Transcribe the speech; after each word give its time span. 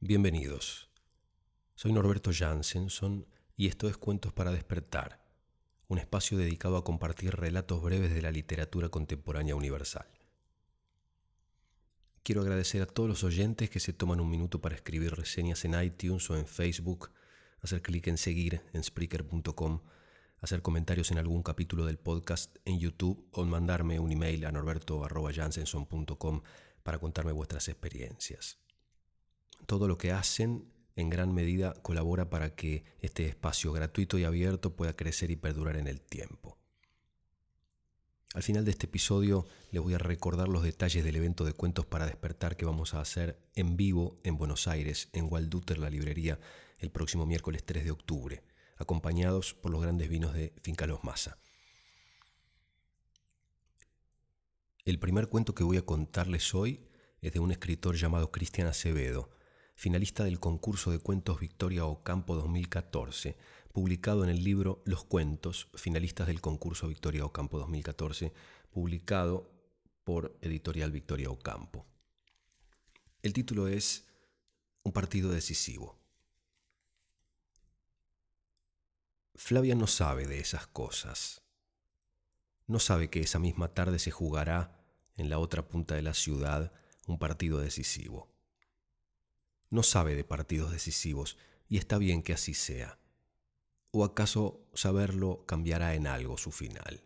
Bienvenidos. 0.00 0.88
Soy 1.74 1.90
Norberto 1.92 2.30
Jansenson 2.32 3.26
y 3.56 3.66
esto 3.66 3.88
es 3.88 3.96
Cuentos 3.96 4.32
para 4.32 4.52
despertar, 4.52 5.20
un 5.88 5.98
espacio 5.98 6.38
dedicado 6.38 6.76
a 6.76 6.84
compartir 6.84 7.34
relatos 7.34 7.82
breves 7.82 8.14
de 8.14 8.22
la 8.22 8.30
literatura 8.30 8.90
contemporánea 8.90 9.56
universal. 9.56 10.06
Quiero 12.22 12.42
agradecer 12.42 12.80
a 12.80 12.86
todos 12.86 13.08
los 13.08 13.24
oyentes 13.24 13.70
que 13.70 13.80
se 13.80 13.92
toman 13.92 14.20
un 14.20 14.30
minuto 14.30 14.60
para 14.60 14.76
escribir 14.76 15.16
reseñas 15.16 15.64
en 15.64 15.74
iTunes 15.82 16.30
o 16.30 16.36
en 16.36 16.46
Facebook, 16.46 17.10
hacer 17.60 17.82
clic 17.82 18.06
en 18.06 18.18
seguir 18.18 18.62
en 18.72 18.84
Spreaker.com, 18.84 19.80
hacer 20.40 20.62
comentarios 20.62 21.10
en 21.10 21.18
algún 21.18 21.42
capítulo 21.42 21.84
del 21.84 21.98
podcast 21.98 22.56
en 22.64 22.78
YouTube 22.78 23.28
o 23.32 23.44
mandarme 23.44 23.98
un 23.98 24.12
email 24.12 24.44
a 24.44 24.52
norberto.jansenson.com 24.52 26.42
para 26.84 27.00
contarme 27.00 27.32
vuestras 27.32 27.66
experiencias 27.66 28.60
todo 29.66 29.88
lo 29.88 29.98
que 29.98 30.12
hacen 30.12 30.72
en 30.96 31.10
gran 31.10 31.32
medida 31.32 31.74
colabora 31.82 32.28
para 32.28 32.54
que 32.54 32.84
este 33.00 33.26
espacio 33.26 33.72
gratuito 33.72 34.18
y 34.18 34.24
abierto 34.24 34.74
pueda 34.74 34.96
crecer 34.96 35.30
y 35.30 35.36
perdurar 35.36 35.76
en 35.76 35.86
el 35.86 36.00
tiempo. 36.00 36.58
Al 38.34 38.42
final 38.42 38.64
de 38.64 38.72
este 38.72 38.86
episodio 38.86 39.46
les 39.70 39.82
voy 39.82 39.94
a 39.94 39.98
recordar 39.98 40.48
los 40.48 40.62
detalles 40.62 41.02
del 41.02 41.16
evento 41.16 41.44
de 41.44 41.54
cuentos 41.54 41.86
para 41.86 42.06
despertar 42.06 42.56
que 42.56 42.66
vamos 42.66 42.94
a 42.94 43.00
hacer 43.00 43.38
en 43.54 43.76
vivo 43.76 44.20
en 44.22 44.36
Buenos 44.36 44.68
Aires, 44.68 45.08
en 45.12 45.32
Walduter, 45.32 45.78
la 45.78 45.88
librería, 45.88 46.38
el 46.78 46.90
próximo 46.90 47.26
miércoles 47.26 47.64
3 47.64 47.84
de 47.84 47.90
octubre, 47.90 48.42
acompañados 48.76 49.54
por 49.54 49.72
los 49.72 49.80
grandes 49.80 50.08
vinos 50.08 50.34
de 50.34 50.52
Finca 50.62 50.86
Los 50.86 51.04
Masa. 51.04 51.38
El 54.84 54.98
primer 54.98 55.28
cuento 55.28 55.54
que 55.54 55.64
voy 55.64 55.76
a 55.76 55.86
contarles 55.86 56.54
hoy 56.54 56.86
es 57.20 57.32
de 57.32 57.40
un 57.40 57.50
escritor 57.50 57.96
llamado 57.96 58.30
Cristian 58.30 58.68
Acevedo, 58.68 59.30
finalista 59.78 60.24
del 60.24 60.40
concurso 60.40 60.90
de 60.90 60.98
cuentos 60.98 61.38
Victoria 61.38 61.86
Ocampo 61.86 62.34
2014, 62.34 63.36
publicado 63.72 64.24
en 64.24 64.30
el 64.30 64.42
libro 64.42 64.82
Los 64.84 65.04
Cuentos, 65.04 65.68
finalistas 65.72 66.26
del 66.26 66.40
concurso 66.40 66.88
Victoria 66.88 67.24
Ocampo 67.24 67.60
2014, 67.60 68.32
publicado 68.72 69.52
por 70.02 70.36
Editorial 70.42 70.90
Victoria 70.90 71.30
Ocampo. 71.30 71.86
El 73.22 73.32
título 73.32 73.68
es 73.68 74.04
Un 74.82 74.90
partido 74.90 75.30
decisivo. 75.30 75.96
Flavia 79.36 79.76
no 79.76 79.86
sabe 79.86 80.26
de 80.26 80.40
esas 80.40 80.66
cosas. 80.66 81.42
No 82.66 82.80
sabe 82.80 83.10
que 83.10 83.20
esa 83.20 83.38
misma 83.38 83.68
tarde 83.68 84.00
se 84.00 84.10
jugará 84.10 84.76
en 85.16 85.30
la 85.30 85.38
otra 85.38 85.68
punta 85.68 85.94
de 85.94 86.02
la 86.02 86.14
ciudad 86.14 86.72
un 87.06 87.20
partido 87.20 87.60
decisivo 87.60 88.37
no 89.70 89.82
sabe 89.82 90.14
de 90.14 90.24
partidos 90.24 90.72
decisivos 90.72 91.36
y 91.68 91.78
está 91.78 91.98
bien 91.98 92.22
que 92.22 92.32
así 92.32 92.54
sea. 92.54 92.98
¿O 93.90 94.04
acaso 94.04 94.60
saberlo 94.74 95.44
cambiará 95.46 95.94
en 95.94 96.06
algo 96.06 96.38
su 96.38 96.50
final? 96.50 97.02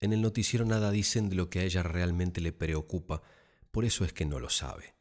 En 0.00 0.12
el 0.12 0.20
noticiero 0.20 0.64
nada 0.64 0.90
dicen 0.90 1.28
de 1.28 1.36
lo 1.36 1.48
que 1.48 1.60
a 1.60 1.62
ella 1.62 1.82
realmente 1.82 2.40
le 2.40 2.52
preocupa, 2.52 3.22
por 3.70 3.84
eso 3.84 4.04
es 4.04 4.12
que 4.12 4.26
no 4.26 4.40
lo 4.40 4.50
sabe. 4.50 4.94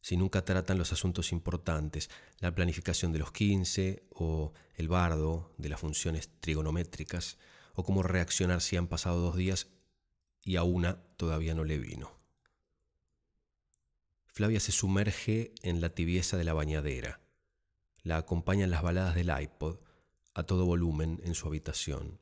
Si 0.00 0.16
nunca 0.16 0.44
tratan 0.44 0.78
los 0.78 0.92
asuntos 0.92 1.32
importantes, 1.32 2.10
la 2.40 2.54
planificación 2.54 3.12
de 3.12 3.20
los 3.20 3.32
15 3.32 4.04
o 4.10 4.52
el 4.74 4.88
bardo 4.88 5.52
de 5.58 5.68
las 5.68 5.80
funciones 5.80 6.30
trigonométricas, 6.40 7.38
o 7.74 7.84
cómo 7.84 8.02
reaccionar 8.02 8.60
si 8.60 8.76
han 8.76 8.88
pasado 8.88 9.20
dos 9.20 9.36
días 9.36 9.68
y 10.42 10.56
a 10.56 10.62
una 10.62 11.02
todavía 11.16 11.54
no 11.54 11.64
le 11.64 11.78
vino. 11.78 12.15
Flavia 14.36 14.60
se 14.60 14.70
sumerge 14.70 15.54
en 15.62 15.80
la 15.80 15.88
tibieza 15.88 16.36
de 16.36 16.44
la 16.44 16.52
bañadera. 16.52 17.22
La 18.02 18.18
acompañan 18.18 18.68
las 18.68 18.82
baladas 18.82 19.14
del 19.14 19.30
iPod 19.30 19.78
a 20.34 20.42
todo 20.42 20.66
volumen 20.66 21.22
en 21.24 21.34
su 21.34 21.48
habitación. 21.48 22.20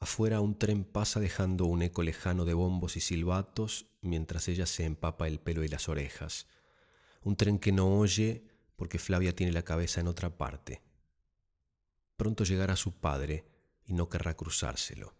Afuera 0.00 0.42
un 0.42 0.58
tren 0.58 0.84
pasa 0.84 1.18
dejando 1.18 1.64
un 1.64 1.80
eco 1.80 2.02
lejano 2.02 2.44
de 2.44 2.52
bombos 2.52 2.98
y 2.98 3.00
silbatos 3.00 3.86
mientras 4.02 4.46
ella 4.48 4.66
se 4.66 4.84
empapa 4.84 5.28
el 5.28 5.40
pelo 5.40 5.64
y 5.64 5.68
las 5.68 5.88
orejas. 5.88 6.46
Un 7.22 7.36
tren 7.36 7.58
que 7.58 7.72
no 7.72 7.98
oye 7.98 8.44
porque 8.76 8.98
Flavia 8.98 9.34
tiene 9.34 9.52
la 9.52 9.62
cabeza 9.62 10.02
en 10.02 10.08
otra 10.08 10.36
parte. 10.36 10.82
Pronto 12.18 12.44
llegará 12.44 12.76
su 12.76 12.92
padre 12.92 13.46
y 13.86 13.94
no 13.94 14.10
querrá 14.10 14.36
cruzárselo. 14.36 15.14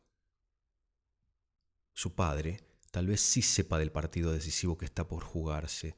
Su 1.94 2.14
padre, 2.14 2.73
Tal 2.94 3.08
vez 3.08 3.22
sí 3.22 3.42
sepa 3.42 3.80
del 3.80 3.90
partido 3.90 4.30
decisivo 4.30 4.78
que 4.78 4.84
está 4.84 5.08
por 5.08 5.24
jugarse, 5.24 5.96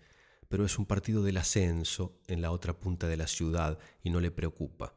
pero 0.48 0.64
es 0.64 0.78
un 0.78 0.86
partido 0.86 1.22
del 1.22 1.36
ascenso 1.36 2.18
en 2.26 2.40
la 2.40 2.52
otra 2.52 2.80
punta 2.80 3.06
de 3.06 3.18
la 3.18 3.26
ciudad 3.26 3.78
y 4.02 4.08
no 4.08 4.18
le 4.18 4.30
preocupa. 4.30 4.94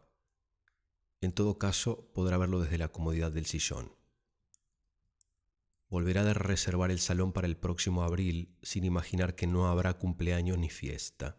En 1.19 1.33
todo 1.33 1.57
caso, 1.57 2.09
podrá 2.13 2.37
verlo 2.37 2.61
desde 2.61 2.77
la 2.77 2.87
comodidad 2.87 3.33
del 3.33 3.47
sillón. 3.47 3.91
Volverá 5.89 6.21
a 6.21 6.33
reservar 6.33 6.89
el 6.89 6.99
salón 6.99 7.33
para 7.33 7.47
el 7.47 7.57
próximo 7.57 8.01
abril 8.03 8.55
sin 8.61 8.85
imaginar 8.85 9.35
que 9.35 9.47
no 9.47 9.67
habrá 9.67 9.95
cumpleaños 9.95 10.57
ni 10.57 10.69
fiesta. 10.69 11.35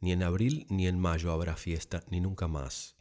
Ni 0.00 0.12
en 0.12 0.22
abril 0.22 0.64
ni 0.70 0.86
en 0.86 0.98
mayo 0.98 1.30
habrá 1.30 1.56
fiesta, 1.56 2.04
ni 2.08 2.22
nunca 2.22 2.48
más. 2.48 2.96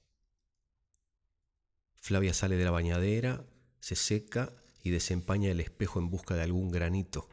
Flavia 1.96 2.34
sale 2.34 2.58
de 2.58 2.66
la 2.66 2.72
bañadera, 2.72 3.46
se 3.80 3.96
seca 3.96 4.52
y 4.90 4.92
desempaña 4.92 5.52
el 5.52 5.60
espejo 5.60 6.00
en 6.00 6.10
busca 6.10 6.36
de 6.36 6.42
algún 6.42 6.72
granito. 6.72 7.30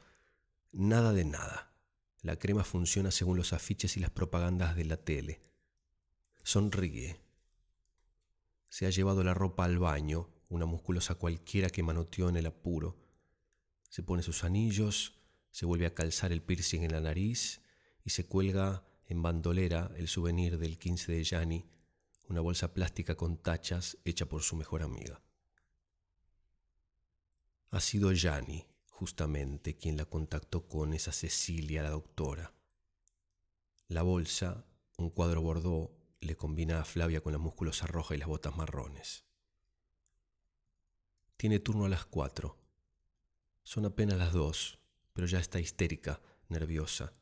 Nada 0.73 1.15
de 1.15 1.25
nada. 1.25 1.73
La 2.21 2.37
crema 2.39 2.65
funciona 2.65 3.11
según 3.11 3.39
los 3.39 3.55
afiches 3.55 3.97
y 3.97 4.01
las 4.01 4.11
propagandas 4.11 4.77
de 4.77 4.85
la 4.85 4.99
tele. 4.99 5.41
Sonríe. 6.43 7.19
Se 8.69 8.85
ha 8.87 8.91
llevado 8.91 9.25
la 9.25 9.33
ropa 9.33 9.65
al 9.65 9.79
baño, 9.79 10.29
una 10.51 10.67
musculosa 10.67 11.15
cualquiera 11.15 11.71
que 11.71 11.83
manoteó 11.83 12.29
en 12.29 12.37
el 12.37 12.45
apuro. 12.45 12.99
Se 13.89 14.03
pone 14.03 14.23
sus 14.23 14.45
anillos, 14.45 15.19
se 15.51 15.65
vuelve 15.65 15.87
a 15.87 15.95
calzar 15.95 16.33
el 16.33 16.43
piercing 16.43 16.83
en 16.83 16.93
la 16.93 17.01
nariz 17.01 17.63
y 18.05 18.11
se 18.11 18.27
cuelga 18.27 18.85
en 19.07 19.23
bandolera 19.23 19.91
el 19.97 20.09
souvenir 20.09 20.59
del 20.59 20.79
15 20.79 21.11
de 21.11 21.25
Yanni, 21.25 21.65
una 22.29 22.43
bolsa 22.43 22.75
plástica 22.75 23.15
con 23.15 23.39
tachas 23.39 23.97
hecha 24.05 24.27
por 24.27 24.43
su 24.43 24.57
mejor 24.57 24.83
amiga. 24.83 25.23
Ha 27.77 27.81
sido 27.81 28.11
Yanni, 28.11 28.67
justamente, 28.89 29.77
quien 29.77 29.99
la 29.99 30.07
contactó 30.07 30.67
con 30.67 30.95
esa 30.95 31.13
Cecilia, 31.13 31.83
la 31.83 31.91
doctora. 31.91 32.55
La 33.87 34.01
bolsa, 34.01 34.65
un 34.97 35.11
cuadro 35.11 35.43
bordó, 35.43 35.95
le 36.21 36.37
combina 36.37 36.81
a 36.81 36.87
Flavia 36.87 37.21
con 37.21 37.33
la 37.33 37.39
musculosa 37.39 37.87
roja 37.87 38.15
y 38.15 38.19
las 38.19 38.29
botas 38.29 38.57
marrones. 38.57 39.27
Tiene 41.37 41.59
turno 41.61 41.85
a 41.85 41.91
las 41.91 42.07
cuatro. 42.07 42.57
Son 43.63 43.85
apenas 43.85 44.17
las 44.17 44.33
dos, 44.33 44.79
pero 45.13 45.27
ya 45.27 45.39
está 45.39 45.61
histérica, 45.61 46.23
nerviosa. 46.49 47.13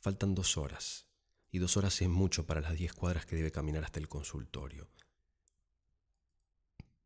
Faltan 0.00 0.34
dos 0.34 0.58
horas, 0.58 1.06
y 1.50 1.60
dos 1.60 1.78
horas 1.78 2.02
es 2.02 2.10
mucho 2.10 2.44
para 2.44 2.60
las 2.60 2.74
diez 2.74 2.92
cuadras 2.92 3.24
que 3.24 3.36
debe 3.36 3.50
caminar 3.50 3.84
hasta 3.84 4.00
el 4.00 4.08
consultorio. 4.10 4.90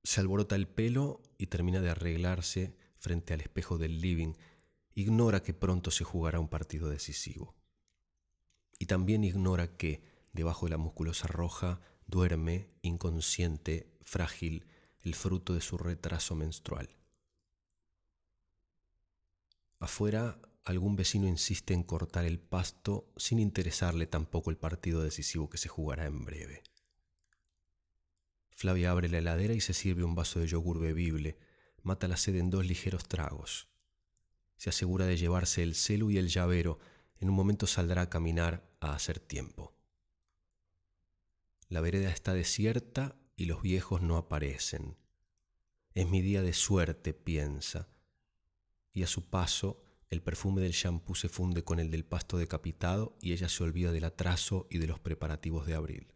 Se 0.08 0.22
alborota 0.22 0.56
el 0.56 0.66
pelo 0.66 1.20
y 1.36 1.48
termina 1.48 1.82
de 1.82 1.90
arreglarse 1.90 2.74
frente 2.96 3.34
al 3.34 3.42
espejo 3.42 3.76
del 3.76 4.00
living. 4.00 4.32
Ignora 4.94 5.42
que 5.42 5.52
pronto 5.52 5.90
se 5.90 6.02
jugará 6.02 6.40
un 6.40 6.48
partido 6.48 6.88
decisivo. 6.88 7.54
Y 8.78 8.86
también 8.86 9.22
ignora 9.22 9.76
que, 9.76 10.00
debajo 10.32 10.64
de 10.64 10.70
la 10.70 10.78
musculosa 10.78 11.26
roja, 11.26 11.82
duerme, 12.06 12.70
inconsciente, 12.80 13.92
frágil, 14.00 14.64
el 15.02 15.14
fruto 15.14 15.52
de 15.52 15.60
su 15.60 15.76
retraso 15.76 16.34
menstrual. 16.34 16.88
Afuera, 19.78 20.40
algún 20.64 20.96
vecino 20.96 21.28
insiste 21.28 21.74
en 21.74 21.82
cortar 21.82 22.24
el 22.24 22.40
pasto 22.40 23.12
sin 23.18 23.40
interesarle 23.40 24.06
tampoco 24.06 24.48
el 24.48 24.56
partido 24.56 25.02
decisivo 25.02 25.50
que 25.50 25.58
se 25.58 25.68
jugará 25.68 26.06
en 26.06 26.24
breve. 26.24 26.62
Flavia 28.58 28.90
abre 28.90 29.08
la 29.08 29.18
heladera 29.18 29.54
y 29.54 29.60
se 29.60 29.72
sirve 29.72 30.02
un 30.02 30.16
vaso 30.16 30.40
de 30.40 30.48
yogur 30.48 30.80
bebible. 30.80 31.38
Mata 31.84 32.08
la 32.08 32.16
sed 32.16 32.34
en 32.34 32.50
dos 32.50 32.66
ligeros 32.66 33.06
tragos. 33.06 33.68
Se 34.56 34.70
asegura 34.70 35.06
de 35.06 35.16
llevarse 35.16 35.62
el 35.62 35.76
celu 35.76 36.10
y 36.10 36.18
el 36.18 36.26
llavero. 36.26 36.80
En 37.20 37.30
un 37.30 37.36
momento 37.36 37.68
saldrá 37.68 38.02
a 38.02 38.10
caminar 38.10 38.68
a 38.80 38.94
hacer 38.94 39.20
tiempo. 39.20 39.76
La 41.68 41.80
vereda 41.80 42.10
está 42.10 42.34
desierta 42.34 43.14
y 43.36 43.44
los 43.44 43.62
viejos 43.62 44.02
no 44.02 44.16
aparecen. 44.16 44.96
Es 45.94 46.08
mi 46.08 46.20
día 46.20 46.42
de 46.42 46.52
suerte, 46.52 47.14
piensa. 47.14 47.86
Y 48.92 49.04
a 49.04 49.06
su 49.06 49.30
paso, 49.30 49.84
el 50.10 50.20
perfume 50.20 50.62
del 50.62 50.72
champú 50.72 51.14
se 51.14 51.28
funde 51.28 51.62
con 51.62 51.78
el 51.78 51.92
del 51.92 52.04
pasto 52.04 52.38
decapitado 52.38 53.16
y 53.22 53.34
ella 53.34 53.48
se 53.48 53.62
olvida 53.62 53.92
del 53.92 54.02
atraso 54.02 54.66
y 54.68 54.78
de 54.78 54.88
los 54.88 54.98
preparativos 54.98 55.64
de 55.64 55.74
abril. 55.74 56.12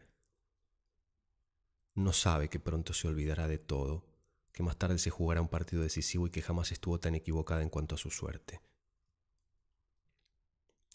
No 1.95 2.13
sabe 2.13 2.49
que 2.49 2.61
pronto 2.61 2.95
se 2.95 3.09
olvidará 3.09 3.49
de 3.49 3.59
todo, 3.59 4.05
que 4.53 4.63
más 4.63 4.77
tarde 4.77 4.99
se 4.99 5.11
jugará 5.11 5.41
un 5.41 5.49
partido 5.49 5.83
decisivo 5.83 6.27
y 6.27 6.31
que 6.31 6.43
jamás 6.43 6.73
estuvo 6.73 6.99
tan 7.01 7.15
equivocada 7.15 7.63
en 7.63 7.69
cuanto 7.69 7.95
a 7.95 7.99
su 7.99 8.11
suerte. 8.11 8.61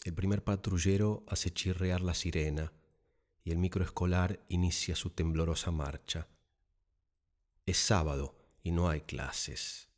El 0.04 0.14
primer 0.14 0.44
patrullero 0.44 1.24
hace 1.28 1.50
chirrear 1.50 2.00
la 2.00 2.14
sirena 2.14 2.72
y 3.44 3.50
el 3.50 3.58
microescolar 3.58 4.40
inicia 4.48 4.94
su 4.94 5.10
temblorosa 5.10 5.70
marcha. 5.70 6.28
Es 7.66 7.78
sábado 7.78 8.36
y 8.62 8.70
no 8.70 8.88
hay 8.88 9.00
clases. 9.00 9.88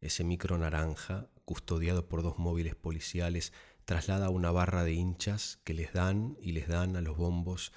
Ese 0.00 0.24
micro 0.24 0.58
naranja, 0.58 1.28
custodiado 1.44 2.08
por 2.08 2.22
dos 2.22 2.38
móviles 2.38 2.74
policiales, 2.74 3.52
traslada 3.84 4.30
una 4.30 4.50
barra 4.50 4.84
de 4.84 4.92
hinchas 4.92 5.58
que 5.64 5.74
les 5.74 5.92
dan 5.92 6.36
y 6.40 6.52
les 6.52 6.68
dan 6.68 6.96
a 6.96 7.00
los 7.00 7.16
bombos 7.16 7.72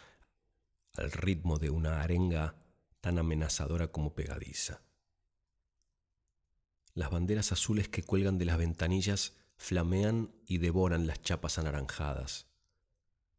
al 0.97 1.11
ritmo 1.11 1.57
de 1.57 1.69
una 1.69 2.01
arenga 2.01 2.55
tan 3.01 3.19
amenazadora 3.19 3.91
como 3.91 4.13
pegadiza. 4.15 4.81
Las 6.93 7.11
banderas 7.11 7.51
azules 7.51 7.89
que 7.89 8.03
cuelgan 8.03 8.37
de 8.37 8.45
las 8.45 8.57
ventanillas 8.57 9.33
flamean 9.57 10.31
y 10.47 10.57
devoran 10.59 11.07
las 11.07 11.21
chapas 11.21 11.57
anaranjadas. 11.57 12.47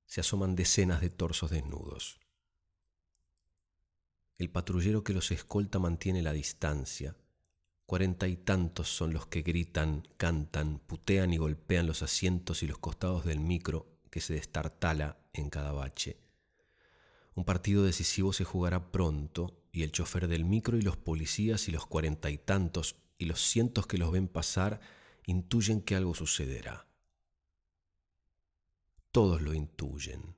Se 0.05 0.21
asoman 0.21 0.55
decenas 0.55 1.01
de 1.01 1.11
torsos 1.11 1.51
desnudos. 1.51 2.21
El 4.39 4.51
patrullero 4.51 5.03
que 5.03 5.15
los 5.15 5.31
escolta 5.31 5.79
mantiene 5.79 6.23
la 6.23 6.33
distancia. 6.33 7.17
Cuarenta 7.87 8.29
y 8.29 8.37
tantos 8.37 8.95
son 8.95 9.15
los 9.15 9.27
que 9.27 9.43
gritan, 9.43 10.07
cantan, 10.17 10.79
putean 10.81 11.33
y 11.33 11.39
golpean 11.39 11.87
los 11.87 12.03
asientos 12.03 12.63
y 12.63 12.67
los 12.67 12.79
costados 12.79 13.25
del 13.25 13.41
micro 13.41 13.87
que 14.11 14.21
se 14.21 14.35
destartala 14.35 15.19
en 15.33 15.49
cada 15.49 15.73
bache. 15.73 16.26
Un 17.37 17.45
partido 17.45 17.85
decisivo 17.85 18.33
se 18.33 18.45
jugará 18.45 18.91
pronto 18.91 19.63
y 19.71 19.83
el 19.83 19.93
chofer 19.93 20.27
del 20.27 20.47
micro 20.47 20.79
y 20.79 20.83
los 20.83 20.97
policías 20.97 21.69
y 21.69 21.71
los 21.71 21.87
cuarenta 21.87 22.31
y 22.31 22.39
tantos 22.39 22.97
y 23.19 23.27
los 23.27 23.43
cientos 23.43 23.87
que 23.87 23.99
los 23.99 24.11
ven 24.11 24.27
pasar 24.27 24.81
intuyen 25.27 25.83
que 25.83 25.95
algo 25.95 26.15
sucederá. 26.15 26.89
Todos 29.13 29.43
lo 29.43 29.53
intuyen, 29.53 30.35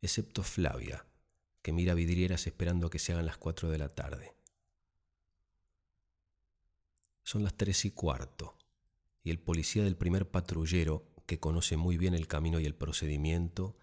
excepto 0.00 0.42
Flavia, 0.42 1.04
que 1.60 1.72
mira 1.72 1.92
vidrieras 1.92 2.46
esperando 2.46 2.86
a 2.86 2.90
que 2.90 2.98
se 2.98 3.12
hagan 3.12 3.26
las 3.26 3.36
cuatro 3.36 3.68
de 3.68 3.78
la 3.78 3.90
tarde. 3.90 4.32
Son 7.24 7.44
las 7.44 7.54
tres 7.54 7.84
y 7.84 7.90
cuarto, 7.90 8.56
y 9.22 9.30
el 9.30 9.38
policía 9.38 9.84
del 9.84 9.96
primer 9.96 10.30
patrullero, 10.30 11.04
que 11.26 11.40
conoce 11.40 11.76
muy 11.76 11.98
bien 11.98 12.14
el 12.14 12.26
camino 12.26 12.58
y 12.58 12.64
el 12.64 12.74
procedimiento, 12.74 13.76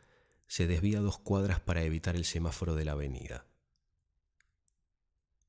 se 0.50 0.66
desvía 0.66 1.00
dos 1.00 1.20
cuadras 1.20 1.60
para 1.60 1.84
evitar 1.84 2.16
el 2.16 2.26
semáforo 2.26 2.74
de 2.74 2.84
la 2.84 2.94
avenida. 2.94 3.46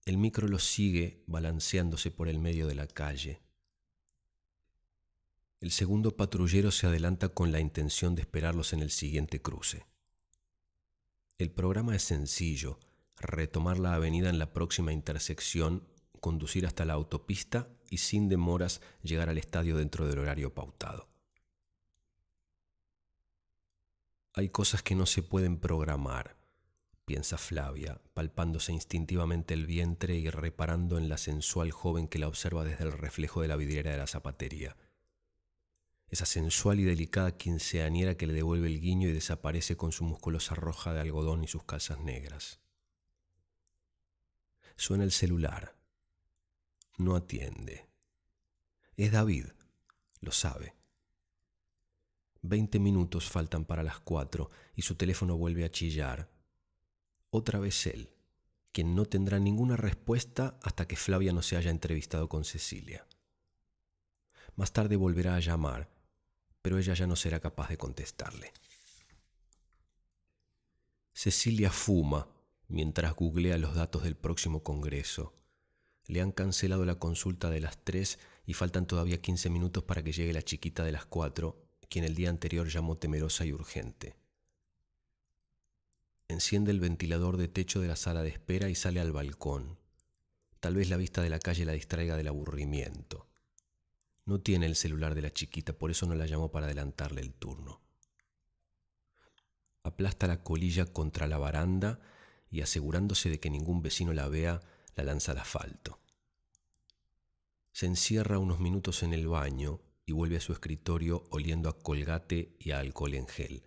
El 0.05 0.19
micro 0.19 0.47
lo 0.47 0.59
sigue 0.59 1.25
balanceándose 1.27 2.11
por 2.11 2.29
el 2.29 2.39
medio 2.39 2.67
de 2.67 2.75
la 2.75 2.87
calle. 2.87 3.41
El 5.59 5.71
segundo 5.71 6.17
patrullero 6.17 6.71
se 6.71 6.87
adelanta 6.87 7.31
con 7.31 7.51
la 7.51 7.61
intención 7.61 8.15
de 8.15 8.21
esperarlos 8.21 8.75
en 8.75 8.83
el 8.83 8.91
siguiente 8.91 9.41
cruce. 9.41 9.87
El 11.39 11.51
programa 11.51 11.97
es 11.97 12.03
sencillo, 12.03 12.79
retomar 13.17 13.79
la 13.79 13.95
avenida 13.95 14.29
en 14.29 14.39
la 14.39 14.53
próxima 14.53 14.93
intersección, 14.93 15.89
conducir 16.21 16.67
hasta 16.67 16.85
la 16.85 16.93
autopista 16.93 17.71
y 17.89 17.99
sin 17.99 18.29
demoras 18.29 18.83
llegar 19.03 19.31
al 19.31 19.39
estadio 19.39 19.79
dentro 19.79 20.07
del 20.07 20.19
horario 20.19 20.53
pautado. 20.53 21.10
Hay 24.41 24.49
cosas 24.49 24.83
que 24.83 24.95
no 24.95 25.05
se 25.05 25.23
pueden 25.23 25.59
programar, 25.59 26.35
piensa 27.05 27.37
Flavia, 27.37 28.01
palpándose 28.15 28.73
instintivamente 28.73 29.53
el 29.53 29.67
vientre 29.67 30.15
y 30.17 30.31
reparando 30.31 30.97
en 30.97 31.11
la 31.11 31.19
sensual 31.19 31.73
joven 31.73 32.09
que 32.09 32.19
la 32.19 32.27
observa 32.27 32.65
desde 32.65 32.85
el 32.85 32.93
reflejo 32.93 33.43
de 33.43 33.49
la 33.49 33.57
vidriera 33.57 33.91
de 33.91 33.99
la 33.99 34.07
zapatería 34.07 34.77
esa 36.11 36.27
sensual 36.27 36.81
y 36.81 36.85
delicada 36.85 37.37
quinceañera 37.37 38.17
que 38.17 38.27
le 38.27 38.33
devuelve 38.33 38.67
el 38.67 38.81
guiño 38.81 39.09
y 39.09 39.13
desaparece 39.13 39.77
con 39.77 39.93
su 39.93 40.05
musculosa 40.05 40.55
roja 40.55 40.93
de 40.93 41.01
algodón 41.01 41.45
y 41.45 41.47
sus 41.47 41.63
calzas 41.63 42.01
negras. 42.01 42.61
Suena 44.75 45.05
el 45.05 45.13
celular. 45.13 45.77
No 46.99 47.15
atiende. 47.15 47.87
Es 48.97 49.13
David, 49.13 49.47
lo 50.21 50.33
sabe. 50.33 50.80
Veinte 52.43 52.79
minutos 52.79 53.29
faltan 53.29 53.65
para 53.65 53.83
las 53.83 54.01
cuatro 54.01 54.51
y 54.75 54.83
su 54.83 54.95
teléfono 54.95 55.37
vuelve 55.37 55.65
a 55.65 55.71
chillar. 55.71 56.31
Otra 57.31 57.59
vez 57.59 57.87
él, 57.87 58.11
quien 58.73 58.95
no 58.95 59.05
tendrá 59.05 59.39
ninguna 59.39 59.77
respuesta 59.77 60.59
hasta 60.63 60.87
que 60.89 60.97
Flavia 60.97 61.33
no 61.33 61.43
se 61.43 61.57
haya 61.57 61.71
entrevistado 61.71 62.29
con 62.29 62.45
Cecilia. 62.45 63.07
Más 64.57 64.73
tarde 64.73 64.97
volverá 64.97 65.37
a 65.37 65.41
llamar 65.41 66.01
pero 66.63 66.79
ella 66.79 66.95
ya 66.95 67.07
no 67.07 67.17
será 67.17 67.41
capaz 67.41 67.69
de 67.69 67.79
contestarle. 67.79 68.53
Cecilia 71.13 71.71
fuma 71.71 72.29
mientras 72.69 73.15
googlea 73.15 73.59
los 73.59 73.75
datos 73.75 74.05
del 74.05 74.17
próximo 74.17 74.63
Congreso. 74.63 75.35
Le 76.07 76.21
han 76.21 76.33
cancelado 76.33 76.85
la 76.85 76.99
consulta 76.99 77.51
de 77.51 77.61
las 77.61 77.83
tres 77.85 78.19
y 78.47 78.55
faltan 78.55 78.87
todavía 78.87 79.21
15 79.21 79.51
minutos 79.51 79.85
para 79.85 80.03
que 80.03 80.13
llegue 80.13 80.33
la 80.33 80.43
chiquita 80.43 80.85
de 80.85 80.93
las 80.93 81.05
cuatro, 81.05 81.70
quien 81.91 82.05
el 82.05 82.15
día 82.15 82.31
anterior 82.31 82.69
llamó 82.69 82.97
temerosa 82.97 83.45
y 83.45 83.53
urgente. 83.53 84.17
Enciende 86.29 86.71
el 86.71 86.79
ventilador 86.79 87.37
de 87.37 87.49
techo 87.49 87.81
de 87.81 87.89
la 87.89 87.97
sala 87.97 88.23
de 88.23 88.29
espera 88.29 88.71
y 88.71 88.77
sale 88.77 89.01
al 89.01 89.11
balcón. 89.11 89.77
Tal 90.61 90.77
vez 90.77 90.89
la 90.89 90.97
vista 90.97 91.21
de 91.21 91.31
la 91.31 91.41
calle 91.41 91.65
la 91.65 91.73
distraiga 91.73 92.17
del 92.17 92.29
aburrimiento. 92.29 93.27
No 94.25 94.41
tiene 94.41 94.67
el 94.67 94.77
celular 94.77 95.17
de 95.17 95.23
la 95.23 95.33
chiquita, 95.33 95.73
por 95.73 95.91
eso 95.91 96.07
no 96.07 96.15
la 96.15 96.27
llamó 96.27 96.53
para 96.53 96.67
adelantarle 96.67 97.21
el 97.21 97.35
turno. 97.35 97.81
Aplasta 99.83 100.29
la 100.29 100.45
colilla 100.45 100.87
contra 100.87 101.27
la 101.27 101.39
baranda 101.39 101.99
y 102.53 102.61
asegurándose 102.61 103.31
de 103.31 103.41
que 103.41 103.51
ningún 103.51 103.83
vecino 103.83 104.13
la 104.13 104.29
vea, 104.29 104.61
la 104.95 105.03
lanza 105.03 105.33
al 105.33 105.39
asfalto. 105.39 105.99
Se 107.73 107.87
encierra 107.87 108.39
unos 108.39 108.61
minutos 108.61 109.03
en 109.03 109.13
el 109.13 109.27
baño 109.27 109.81
y 110.11 110.13
vuelve 110.13 110.39
a 110.39 110.41
su 110.41 110.53
escritorio 110.53 111.23
oliendo 111.31 111.69
a 111.69 111.79
colgate 111.79 112.57
y 112.59 112.73
a 112.73 112.81
alcohol 112.81 113.15
en 113.15 113.29
gel. 113.29 113.63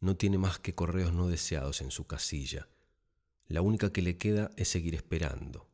No 0.00 0.16
tiene 0.16 0.36
más 0.36 0.58
que 0.58 0.74
correos 0.74 1.12
no 1.12 1.28
deseados 1.28 1.80
en 1.80 1.92
su 1.92 2.08
casilla. 2.08 2.66
La 3.46 3.62
única 3.62 3.92
que 3.92 4.02
le 4.02 4.18
queda 4.18 4.50
es 4.56 4.66
seguir 4.66 4.96
esperando. 4.96 5.70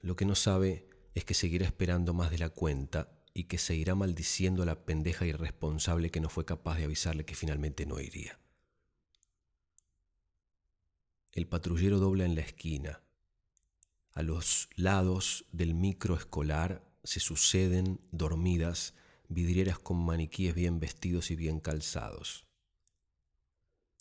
Lo 0.00 0.16
que 0.16 0.24
no 0.24 0.34
sabe 0.34 0.88
es 1.14 1.24
que 1.24 1.34
seguirá 1.34 1.64
esperando 1.64 2.12
más 2.12 2.32
de 2.32 2.38
la 2.38 2.48
cuenta 2.48 3.08
y 3.34 3.44
que 3.44 3.56
se 3.56 3.76
irá 3.76 3.94
maldiciendo 3.94 4.64
a 4.64 4.66
la 4.66 4.84
pendeja 4.84 5.26
irresponsable 5.26 6.10
que 6.10 6.18
no 6.18 6.28
fue 6.28 6.44
capaz 6.44 6.78
de 6.78 6.84
avisarle 6.84 7.24
que 7.24 7.36
finalmente 7.36 7.86
no 7.86 8.00
iría. 8.00 8.40
El 11.30 11.46
patrullero 11.46 12.00
dobla 12.00 12.24
en 12.24 12.34
la 12.34 12.40
esquina. 12.40 13.00
A 14.12 14.24
los 14.24 14.70
lados 14.74 15.44
del 15.52 15.74
micro 15.74 16.16
escolar 16.16 16.93
se 17.04 17.20
suceden, 17.20 18.00
dormidas, 18.10 18.94
vidrieras 19.28 19.78
con 19.78 20.04
maniquíes 20.04 20.54
bien 20.54 20.80
vestidos 20.80 21.30
y 21.30 21.36
bien 21.36 21.60
calzados. 21.60 22.46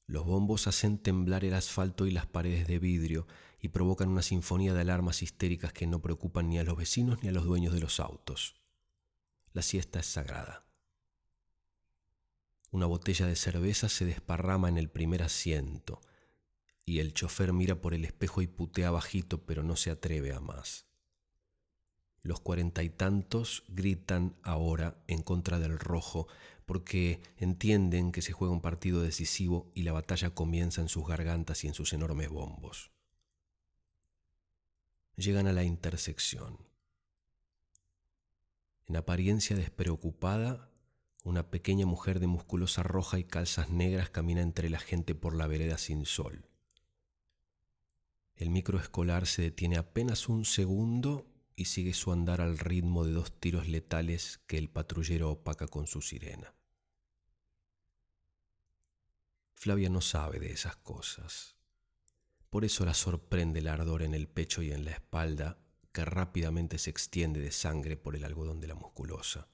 Los 0.08 0.26
bombos 0.26 0.68
hacen 0.68 0.98
temblar 0.98 1.46
el 1.46 1.54
asfalto 1.54 2.06
y 2.06 2.12
las 2.12 2.26
paredes 2.26 2.68
de 2.68 2.80
vidrio 2.80 3.28
y 3.60 3.70
provocan 3.70 4.10
una 4.10 4.22
sinfonía 4.22 4.74
de 4.74 4.82
alarmas 4.82 5.22
histéricas 5.22 5.72
que 5.72 5.88
no 5.88 6.02
preocupan 6.02 6.50
ni 6.50 6.60
a 6.60 6.64
los 6.64 6.76
vecinos 6.76 7.24
ni 7.24 7.30
a 7.30 7.32
los 7.32 7.46
dueños 7.46 7.74
de 7.74 7.80
los 7.80 8.00
autos. 8.00 8.56
La 9.54 9.62
siesta 9.62 10.00
es 10.00 10.06
sagrada. 10.06 10.66
Una 12.72 12.86
botella 12.86 13.28
de 13.28 13.36
cerveza 13.36 13.88
se 13.88 14.06
desparrama 14.06 14.68
en 14.68 14.78
el 14.78 14.90
primer 14.90 15.24
asiento 15.24 16.02
y 16.86 17.00
el 17.00 17.14
chofer 17.14 17.54
mira 17.54 17.80
por 17.80 17.94
el 17.94 18.04
espejo 18.04 18.42
y 18.42 18.48
putea 18.48 18.92
bajito 18.92 19.46
pero 19.46 19.64
no 19.64 19.76
se 19.76 19.92
atreve 19.92 20.34
a 20.34 20.40
más. 20.40 20.86
Los 22.24 22.39
cuarenta 22.39 22.84
y 22.84 22.89
tantos 22.89 23.63
gritan 23.68 24.36
ahora 24.42 24.96
en 25.08 25.22
contra 25.22 25.60
del 25.60 25.77
rojo 25.77 26.27
porque 26.65 27.22
entienden 27.38 28.12
que 28.12 28.22
se 28.22 28.32
juega 28.32 28.53
un 28.53 28.62
partido 28.62 29.01
decisivo 29.01 29.70
y 29.75 29.84
la 29.84 29.92
batalla 29.92 30.32
comienza 30.32 30.82
en 30.82 30.89
sus 30.89 31.06
gargantas 31.06 31.63
y 31.63 31.68
en 31.68 31.74
sus 31.74 31.94
enormes 31.94 32.30
bombos 32.30 32.94
llegan 35.15 35.48
a 35.48 35.53
la 35.53 35.63
intersección. 35.63 36.58
En 38.86 38.98
apariencia 38.98 39.56
despreocupada, 39.56 40.70
una 41.24 41.50
pequeña 41.50 41.86
mujer 41.86 42.20
de 42.20 42.27
musculosa 42.27 42.84
roja 42.84 43.18
y 43.18 43.24
calzas 43.24 43.70
negras 43.70 44.10
camina 44.10 44.42
entre 44.42 44.70
la 44.70 44.80
gente 44.80 45.15
por 45.15 45.36
la 45.36 45.48
vereda 45.48 45.77
sin 45.77 46.06
sol. 46.06 46.46
El 48.36 48.50
microescolar 48.50 49.25
se 49.25 49.44
detiene 49.44 49.77
apenas 49.77 50.27
un 50.27 50.44
segundo 50.44 51.25
y 51.56 51.66
sigue 51.66 51.94
su 51.94 52.12
andar 52.12 52.42
al 52.42 52.58
ritmo 52.58 53.06
de 53.06 53.14
dos 53.14 53.40
tiros 53.40 53.68
letales 53.68 54.40
que 54.48 54.58
el 54.58 54.70
patrullero 54.70 55.32
opaca 55.32 55.68
con 55.68 55.88
su 55.88 56.02
sirena. 56.02 56.54
Flavia 59.54 59.90
no 59.90 60.02
sabe 60.02 60.40
de 60.40 60.52
esas 60.52 60.76
cosas. 60.78 61.56
Por 62.50 62.66
eso 62.66 62.86
la 62.86 62.94
sorprende 62.94 63.60
el 63.60 63.68
ardor 63.68 64.04
en 64.04 64.14
el 64.14 64.28
pecho 64.28 64.62
y 64.62 64.72
en 64.72 64.86
la 64.86 64.92
espalda 64.92 65.58
que 65.92 66.04
rápidamente 66.06 66.78
se 66.80 66.90
extiende 66.90 67.40
de 67.40 67.52
sangre 67.52 67.96
por 67.98 68.16
el 68.16 68.26
algodón 68.26 68.60
de 68.60 68.68
la 68.68 68.76
musculosa. 68.76 69.48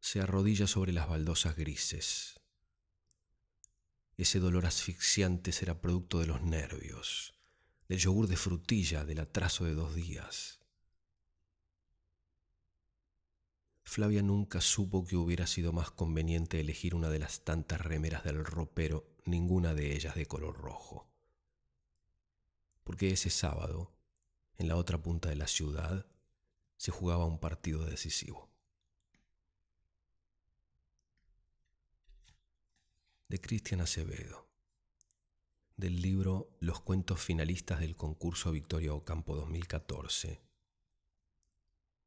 se 0.00 0.20
arrodilla 0.20 0.66
sobre 0.66 0.92
las 0.92 1.08
baldosas 1.08 1.56
grises. 1.56 2.40
Ese 4.16 4.40
dolor 4.40 4.66
asfixiante 4.66 5.52
será 5.52 5.80
producto 5.80 6.20
de 6.20 6.26
los 6.26 6.42
nervios, 6.42 7.37
del 7.88 7.98
yogur 7.98 8.28
de 8.28 8.36
frutilla, 8.36 9.04
del 9.04 9.20
atraso 9.20 9.64
de 9.64 9.74
dos 9.74 9.94
días. 9.94 10.60
Flavia 13.82 14.22
nunca 14.22 14.60
supo 14.60 15.06
que 15.06 15.16
hubiera 15.16 15.46
sido 15.46 15.72
más 15.72 15.90
conveniente 15.90 16.60
elegir 16.60 16.94
una 16.94 17.08
de 17.08 17.18
las 17.18 17.40
tantas 17.40 17.80
remeras 17.80 18.22
del 18.22 18.44
ropero, 18.44 19.06
ninguna 19.24 19.72
de 19.72 19.96
ellas 19.96 20.14
de 20.14 20.26
color 20.26 20.58
rojo. 20.58 21.08
Porque 22.84 23.10
ese 23.10 23.30
sábado, 23.30 23.90
en 24.58 24.68
la 24.68 24.76
otra 24.76 24.98
punta 24.98 25.30
de 25.30 25.36
la 25.36 25.46
ciudad, 25.46 26.06
se 26.76 26.90
jugaba 26.90 27.24
un 27.24 27.38
partido 27.38 27.86
decisivo. 27.86 28.50
De 33.28 33.40
Cristian 33.40 33.80
Acevedo, 33.80 34.47
del 35.78 36.02
libro 36.02 36.50
Los 36.58 36.80
cuentos 36.80 37.20
finalistas 37.20 37.78
del 37.78 37.94
concurso 37.94 38.50
Victoria 38.50 38.92
Ocampo 38.92 39.36
2014. 39.36 40.40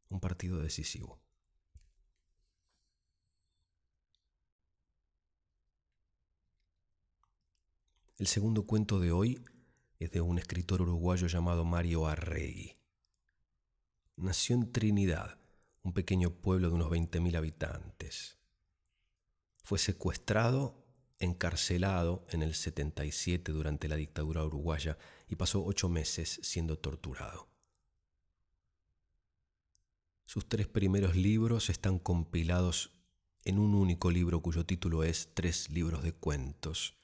Un 0.10 0.20
partido 0.20 0.60
decisivo. 0.60 1.22
El 8.18 8.28
segundo 8.28 8.68
cuento 8.68 9.00
de 9.00 9.14
hoy 9.14 9.42
es 10.00 10.12
de 10.12 10.20
un 10.20 10.38
escritor 10.38 10.82
uruguayo 10.82 11.28
llamado 11.28 11.64
Mario 11.64 12.08
Arregui. 12.08 12.78
Nació 14.18 14.58
en 14.58 14.70
Trinidad, 14.74 15.40
un 15.82 15.94
pequeño 15.94 16.30
pueblo 16.30 16.68
de 16.68 16.76
unos 16.76 16.92
20.000 16.92 17.38
habitantes. 17.38 18.38
Fue 19.64 19.80
secuestrado, 19.80 20.76
encarcelado 21.22 22.26
en 22.30 22.42
el 22.42 22.56
77 22.56 23.52
durante 23.52 23.88
la 23.88 23.96
dictadura 23.96 24.44
uruguaya 24.44 24.98
y 25.30 25.36
pasó 25.36 25.64
ocho 25.64 25.88
meses 25.90 26.40
siendo 26.44 26.78
torturado. 26.78 27.48
Sus 30.26 30.48
tres 30.48 30.68
primeros 30.68 31.16
libros 31.16 31.70
están 31.70 32.00
compilados 32.00 32.92
en 33.44 33.60
un 33.60 33.76
único 33.76 34.12
libro 34.12 34.42
cuyo 34.42 34.66
título 34.66 35.04
es 35.04 35.30
Tres 35.34 35.70
libros 35.70 36.04
de 36.04 36.14
cuentos 36.14 37.02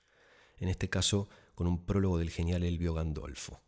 en 0.60 0.70
este 0.70 0.90
caso 0.90 1.30
con 1.56 1.68
un 1.68 1.86
prólogo 1.86 2.18
del 2.18 2.30
genial 2.30 2.64
Elvio 2.64 2.94
Gandolfo. 2.94 3.62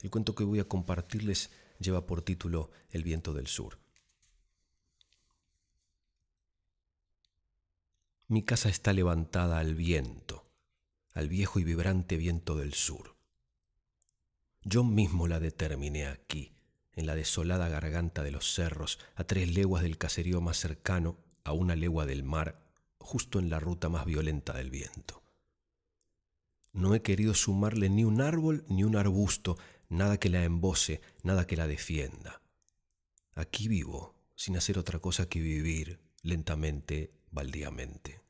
El 0.00 0.10
cuento 0.10 0.34
que 0.34 0.44
voy 0.44 0.60
a 0.60 0.68
compartirles 0.68 1.50
lleva 1.78 2.06
por 2.06 2.22
título 2.22 2.70
El 2.90 3.02
viento 3.04 3.32
del 3.32 3.46
sur. 3.46 3.81
Mi 8.32 8.42
casa 8.42 8.70
está 8.70 8.94
levantada 8.94 9.58
al 9.58 9.74
viento, 9.74 10.46
al 11.12 11.28
viejo 11.28 11.60
y 11.60 11.64
vibrante 11.64 12.16
viento 12.16 12.56
del 12.56 12.72
sur. 12.72 13.14
Yo 14.62 14.84
mismo 14.84 15.28
la 15.28 15.38
determiné 15.38 16.06
aquí, 16.06 16.54
en 16.94 17.04
la 17.04 17.14
desolada 17.14 17.68
garganta 17.68 18.22
de 18.22 18.30
los 18.30 18.54
cerros, 18.54 18.98
a 19.16 19.24
tres 19.24 19.54
leguas 19.54 19.82
del 19.82 19.98
caserío 19.98 20.40
más 20.40 20.56
cercano, 20.56 21.18
a 21.44 21.52
una 21.52 21.76
legua 21.76 22.06
del 22.06 22.22
mar, 22.22 22.64
justo 22.96 23.38
en 23.38 23.50
la 23.50 23.60
ruta 23.60 23.90
más 23.90 24.06
violenta 24.06 24.54
del 24.54 24.70
viento. 24.70 25.22
No 26.72 26.94
he 26.94 27.02
querido 27.02 27.34
sumarle 27.34 27.90
ni 27.90 28.04
un 28.04 28.22
árbol 28.22 28.64
ni 28.66 28.82
un 28.82 28.96
arbusto, 28.96 29.58
nada 29.90 30.18
que 30.18 30.30
la 30.30 30.42
embose, 30.42 31.02
nada 31.22 31.46
que 31.46 31.58
la 31.58 31.66
defienda. 31.66 32.40
Aquí 33.34 33.68
vivo, 33.68 34.14
sin 34.36 34.56
hacer 34.56 34.78
otra 34.78 35.00
cosa 35.00 35.28
que 35.28 35.42
vivir 35.42 36.00
lentamente, 36.22 37.12
baldíamente. 37.30 38.21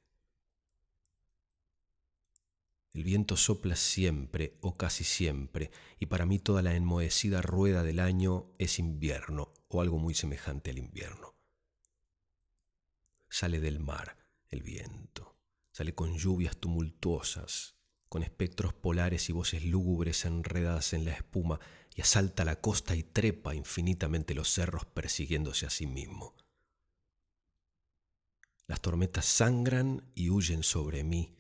El 2.93 3.05
viento 3.05 3.37
sopla 3.37 3.75
siempre 3.75 4.59
o 4.61 4.77
casi 4.77 5.05
siempre, 5.05 5.71
y 5.99 6.07
para 6.07 6.27
mí 6.27 6.39
toda 6.39 6.61
la 6.61 6.75
enmohecida 6.75 7.41
rueda 7.41 7.83
del 7.83 8.01
año 8.01 8.53
es 8.59 8.79
invierno 8.79 9.55
o 9.69 9.81
algo 9.81 9.99
muy 9.99 10.15
semejante 10.15 10.71
al 10.71 10.79
invierno. 10.79 11.35
Sale 13.31 13.61
del 13.61 13.81
mar 13.81 14.19
el 14.51 14.63
viento, 14.63 15.37
sale 15.71 15.95
con 15.95 16.19
lluvias 16.19 16.59
tumultuosas, 16.59 17.77
con 18.11 18.23
espectros 18.23 18.75
polares 18.75 19.31
y 19.31 19.33
voces 19.33 19.65
lúgubres 19.65 20.27
enredadas 20.27 20.93
en 20.93 21.07
la 21.07 21.13
espuma, 21.13 21.61
y 21.95 22.03
asalta 22.03 22.45
la 22.45 22.61
costa 22.61 22.95
y 22.95 23.03
trepa 23.03 23.55
infinitamente 23.55 24.35
los 24.35 24.53
cerros 24.53 24.85
persiguiéndose 24.85 25.65
a 25.67 25.71
sí 25.71 25.87
mismo. 25.87 26.35
Las 28.67 28.81
tormentas 28.81 29.25
sangran 29.25 30.11
y 30.15 30.31
huyen 30.31 30.63
sobre 30.63 31.05
mí, 31.05 31.37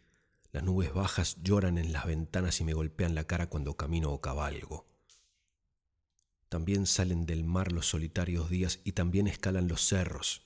las 0.53 0.63
nubes 0.63 0.93
bajas 0.93 1.37
lloran 1.43 1.79
en 1.79 1.93
las 1.93 2.05
ventanas 2.05 2.61
y 2.61 2.65
me 2.65 2.75
golpean 2.75 3.15
la 3.15 3.25
cara 3.25 3.49
cuando 3.49 3.77
camino 3.77 4.13
o 4.13 4.21
cabalgo. 4.21 4.87
También 6.51 6.87
salen 6.87 7.25
del 7.25 7.43
mar 7.43 7.73
los 7.73 7.87
solitarios 7.87 8.51
días 8.51 8.81
y 8.85 8.93
también 8.93 9.27
escalan 9.27 9.67
los 9.67 9.87
cerros. 9.87 10.43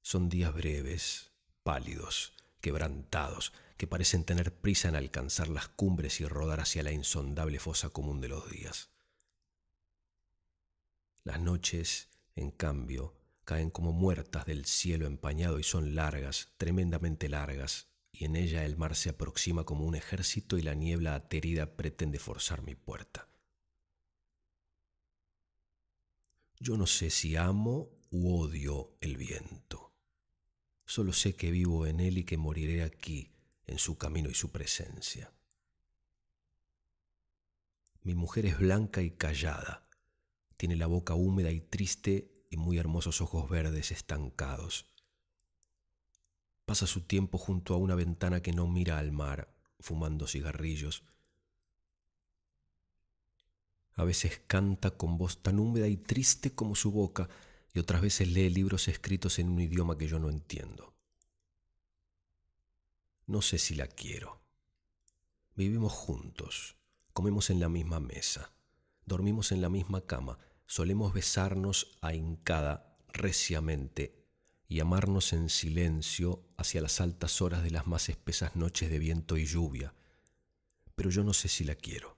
Son 0.00 0.28
días 0.28 0.54
breves, 0.54 1.32
pálidos, 1.64 2.32
quebrantados, 2.60 3.52
que 3.76 3.88
parecen 3.88 4.24
tener 4.24 4.54
prisa 4.54 4.88
en 4.88 4.94
alcanzar 4.94 5.48
las 5.48 5.66
cumbres 5.66 6.20
y 6.20 6.26
rodar 6.26 6.60
hacia 6.60 6.84
la 6.84 6.92
insondable 6.92 7.58
fosa 7.58 7.90
común 7.90 8.20
de 8.20 8.28
los 8.28 8.48
días. 8.48 8.90
Las 11.24 11.40
noches, 11.40 12.08
en 12.36 12.52
cambio, 12.52 13.14
caen 13.44 13.70
como 13.70 13.92
muertas 13.92 14.46
del 14.46 14.66
cielo 14.66 15.06
empañado 15.06 15.58
y 15.58 15.64
son 15.64 15.96
largas, 15.96 16.52
tremendamente 16.56 17.28
largas, 17.28 17.89
y 18.20 18.26
en 18.26 18.36
ella 18.36 18.66
el 18.66 18.76
mar 18.76 18.96
se 18.96 19.08
aproxima 19.08 19.64
como 19.64 19.86
un 19.86 19.94
ejército 19.94 20.58
y 20.58 20.62
la 20.62 20.74
niebla 20.74 21.14
aterida 21.14 21.74
pretende 21.74 22.18
forzar 22.18 22.60
mi 22.60 22.74
puerta. 22.74 23.30
Yo 26.58 26.76
no 26.76 26.86
sé 26.86 27.08
si 27.08 27.36
amo 27.36 27.88
u 28.10 28.38
odio 28.38 28.98
el 29.00 29.16
viento. 29.16 29.94
Solo 30.84 31.14
sé 31.14 31.34
que 31.34 31.50
vivo 31.50 31.86
en 31.86 31.98
él 31.98 32.18
y 32.18 32.24
que 32.24 32.36
moriré 32.36 32.82
aquí, 32.82 33.32
en 33.66 33.78
su 33.78 33.96
camino 33.96 34.28
y 34.28 34.34
su 34.34 34.52
presencia. 34.52 35.32
Mi 38.02 38.14
mujer 38.14 38.44
es 38.44 38.58
blanca 38.58 39.00
y 39.00 39.12
callada, 39.12 39.88
tiene 40.58 40.76
la 40.76 40.86
boca 40.86 41.14
húmeda 41.14 41.52
y 41.52 41.62
triste 41.62 42.44
y 42.50 42.58
muy 42.58 42.76
hermosos 42.76 43.22
ojos 43.22 43.48
verdes 43.48 43.92
estancados. 43.92 44.89
Pasa 46.70 46.86
su 46.86 47.00
tiempo 47.00 47.36
junto 47.36 47.74
a 47.74 47.78
una 47.78 47.96
ventana 47.96 48.42
que 48.42 48.52
no 48.52 48.68
mira 48.68 48.98
al 48.98 49.10
mar, 49.10 49.52
fumando 49.80 50.28
cigarrillos. 50.28 51.02
A 53.94 54.04
veces 54.04 54.40
canta 54.46 54.92
con 54.92 55.18
voz 55.18 55.42
tan 55.42 55.58
húmeda 55.58 55.88
y 55.88 55.96
triste 55.96 56.54
como 56.54 56.76
su 56.76 56.92
boca, 56.92 57.28
y 57.74 57.80
otras 57.80 58.00
veces 58.00 58.28
lee 58.28 58.50
libros 58.50 58.86
escritos 58.86 59.40
en 59.40 59.48
un 59.48 59.60
idioma 59.60 59.98
que 59.98 60.06
yo 60.06 60.20
no 60.20 60.30
entiendo. 60.30 60.94
No 63.26 63.42
sé 63.42 63.58
si 63.58 63.74
la 63.74 63.88
quiero. 63.88 64.40
Vivimos 65.56 65.92
juntos, 65.92 66.76
comemos 67.12 67.50
en 67.50 67.58
la 67.58 67.68
misma 67.68 67.98
mesa, 67.98 68.52
dormimos 69.06 69.50
en 69.50 69.60
la 69.60 69.70
misma 69.70 70.02
cama, 70.02 70.38
solemos 70.66 71.14
besarnos 71.14 71.98
ahincada 72.00 72.96
reciamente 73.12 74.19
y 74.70 74.78
amarnos 74.78 75.32
en 75.32 75.48
silencio 75.48 76.44
hacia 76.56 76.80
las 76.80 77.00
altas 77.00 77.42
horas 77.42 77.64
de 77.64 77.72
las 77.72 77.88
más 77.88 78.08
espesas 78.08 78.54
noches 78.54 78.88
de 78.88 79.00
viento 79.00 79.36
y 79.36 79.44
lluvia, 79.44 79.92
pero 80.94 81.10
yo 81.10 81.24
no 81.24 81.34
sé 81.34 81.48
si 81.48 81.64
la 81.64 81.74
quiero. 81.74 82.16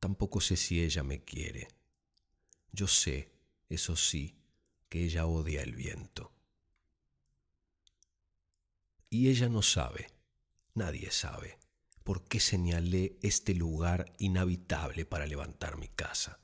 Tampoco 0.00 0.40
sé 0.40 0.56
si 0.56 0.82
ella 0.82 1.02
me 1.02 1.22
quiere. 1.22 1.68
Yo 2.72 2.86
sé, 2.86 3.30
eso 3.68 3.94
sí, 3.94 4.38
que 4.88 5.04
ella 5.04 5.26
odia 5.26 5.62
el 5.62 5.76
viento. 5.76 6.32
Y 9.10 9.28
ella 9.28 9.50
no 9.50 9.60
sabe, 9.60 10.10
nadie 10.72 11.10
sabe, 11.10 11.58
por 12.04 12.24
qué 12.24 12.40
señalé 12.40 13.18
este 13.20 13.54
lugar 13.54 14.14
inhabitable 14.18 15.04
para 15.04 15.26
levantar 15.26 15.76
mi 15.76 15.88
casa. 15.88 16.40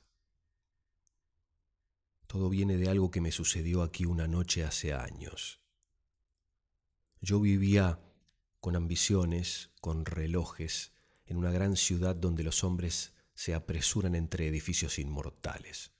Todo 2.33 2.49
viene 2.49 2.77
de 2.77 2.89
algo 2.89 3.11
que 3.11 3.21
me 3.21 3.31
sucedió 3.31 3.83
aquí 3.83 4.05
una 4.05 4.27
noche 4.27 4.63
hace 4.63 4.91
años. 4.91 5.59
Yo 7.21 7.39
vivía 7.39 7.99
con 8.59 8.75
ambiciones, 8.75 9.69
con 9.81 10.03
relojes, 10.03 10.93
en 11.27 11.37
una 11.37 11.51
gran 11.51 11.75
ciudad 11.75 12.15
donde 12.15 12.41
los 12.41 12.63
hombres 12.63 13.13
se 13.35 13.53
apresuran 13.53 14.15
entre 14.15 14.47
edificios 14.47 14.97
inmortales. 14.97 15.91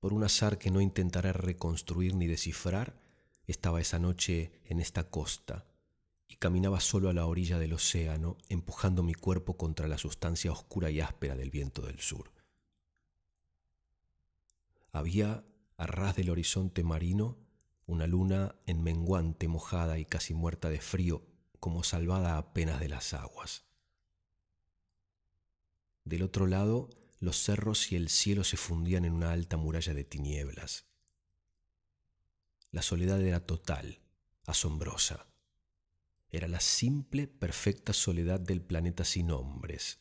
Por 0.00 0.14
un 0.14 0.24
azar 0.24 0.56
que 0.56 0.70
no 0.70 0.80
intentaré 0.80 1.34
reconstruir 1.34 2.14
ni 2.14 2.26
descifrar, 2.26 2.98
estaba 3.46 3.82
esa 3.82 3.98
noche 3.98 4.58
en 4.64 4.80
esta 4.80 5.10
costa 5.10 5.66
y 6.28 6.36
caminaba 6.36 6.80
solo 6.80 7.10
a 7.10 7.12
la 7.12 7.26
orilla 7.26 7.58
del 7.58 7.74
océano, 7.74 8.38
empujando 8.48 9.02
mi 9.02 9.12
cuerpo 9.12 9.58
contra 9.58 9.86
la 9.86 9.98
sustancia 9.98 10.50
oscura 10.50 10.90
y 10.90 11.00
áspera 11.00 11.36
del 11.36 11.50
viento 11.50 11.82
del 11.82 12.00
sur. 12.00 12.33
Había 14.94 15.44
a 15.76 15.88
ras 15.88 16.14
del 16.14 16.30
horizonte 16.30 16.84
marino, 16.84 17.36
una 17.84 18.06
luna 18.06 18.54
en 18.64 18.80
menguante, 18.84 19.48
mojada 19.48 19.98
y 19.98 20.04
casi 20.04 20.34
muerta 20.34 20.70
de 20.70 20.80
frío, 20.80 21.26
como 21.58 21.82
salvada 21.82 22.38
apenas 22.38 22.78
de 22.78 22.88
las 22.88 23.12
aguas. 23.12 23.64
Del 26.04 26.22
otro 26.22 26.46
lado, 26.46 26.90
los 27.18 27.42
cerros 27.42 27.90
y 27.90 27.96
el 27.96 28.08
cielo 28.08 28.44
se 28.44 28.56
fundían 28.56 29.04
en 29.04 29.14
una 29.14 29.32
alta 29.32 29.56
muralla 29.56 29.94
de 29.94 30.04
tinieblas. 30.04 30.86
La 32.70 32.82
soledad 32.82 33.20
era 33.20 33.40
total, 33.40 33.98
asombrosa. 34.46 35.26
Era 36.30 36.46
la 36.46 36.60
simple, 36.60 37.26
perfecta 37.26 37.92
soledad 37.92 38.38
del 38.38 38.62
planeta 38.62 39.04
sin 39.04 39.32
hombres, 39.32 39.98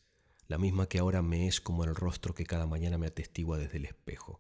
la 0.48 0.60
misma 0.60 0.88
que 0.88 1.00
ahora 1.00 1.24
me 1.24 1.48
es 1.48 1.62
como 1.62 1.84
el 1.84 1.96
rostro 1.96 2.36
que 2.36 2.46
cada 2.46 2.68
mañana 2.68 3.00
me 3.00 3.08
atestigua 3.08 3.58
desde 3.58 3.78
el 3.78 3.86
espejo. 3.86 4.40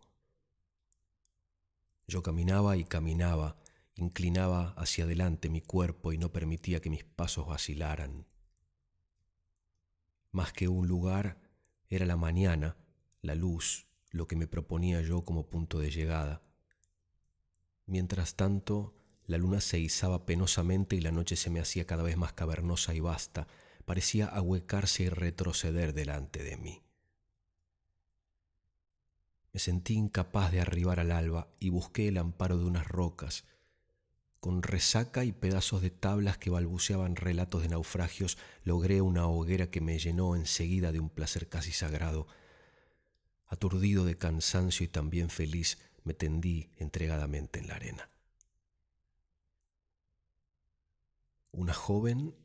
Yo 2.07 2.21
caminaba 2.21 2.77
y 2.77 2.83
caminaba, 2.83 3.57
inclinaba 3.95 4.73
hacia 4.77 5.05
adelante 5.05 5.49
mi 5.49 5.61
cuerpo 5.61 6.13
y 6.13 6.17
no 6.17 6.31
permitía 6.31 6.81
que 6.81 6.89
mis 6.89 7.03
pasos 7.03 7.47
vacilaran. 7.47 8.25
Más 10.31 10.51
que 10.51 10.67
un 10.67 10.87
lugar, 10.87 11.39
era 11.89 12.05
la 12.05 12.17
mañana, 12.17 12.75
la 13.21 13.35
luz, 13.35 13.87
lo 14.09 14.27
que 14.27 14.35
me 14.35 14.47
proponía 14.47 15.01
yo 15.01 15.23
como 15.23 15.47
punto 15.47 15.79
de 15.79 15.91
llegada. 15.91 16.41
Mientras 17.85 18.35
tanto, 18.35 18.95
la 19.25 19.37
luna 19.37 19.61
se 19.61 19.79
izaba 19.79 20.25
penosamente 20.25 20.95
y 20.95 21.01
la 21.01 21.11
noche 21.11 21.35
se 21.35 21.49
me 21.49 21.59
hacía 21.59 21.85
cada 21.85 22.03
vez 22.03 22.17
más 22.17 22.33
cavernosa 22.33 22.93
y 22.93 22.99
vasta, 22.99 23.47
parecía 23.85 24.25
ahuecarse 24.27 25.03
y 25.03 25.09
retroceder 25.09 25.93
delante 25.93 26.43
de 26.43 26.57
mí. 26.57 26.83
Me 29.53 29.59
sentí 29.59 29.93
incapaz 29.93 30.51
de 30.51 30.61
arribar 30.61 30.99
al 30.99 31.11
alba 31.11 31.47
y 31.59 31.69
busqué 31.69 32.07
el 32.07 32.17
amparo 32.17 32.57
de 32.57 32.65
unas 32.65 32.87
rocas. 32.87 33.45
Con 34.39 34.63
resaca 34.63 35.23
y 35.23 35.31
pedazos 35.31 35.83
de 35.83 35.91
tablas 35.91 36.39
que 36.39 36.49
balbuceaban 36.49 37.15
relatos 37.15 37.61
de 37.61 37.69
naufragios, 37.69 38.39
logré 38.63 39.01
una 39.01 39.27
hoguera 39.27 39.69
que 39.69 39.79
me 39.79 39.99
llenó 39.99 40.35
enseguida 40.35 40.91
de 40.91 40.99
un 40.99 41.09
placer 41.09 41.47
casi 41.47 41.71
sagrado. 41.71 42.27
Aturdido 43.45 44.05
de 44.05 44.17
cansancio 44.17 44.83
y 44.83 44.89
también 44.89 45.29
feliz, 45.29 45.77
me 46.03 46.15
tendí 46.15 46.71
entregadamente 46.77 47.59
en 47.59 47.67
la 47.67 47.75
arena. 47.75 48.09
Una 51.51 51.75
joven 51.75 52.35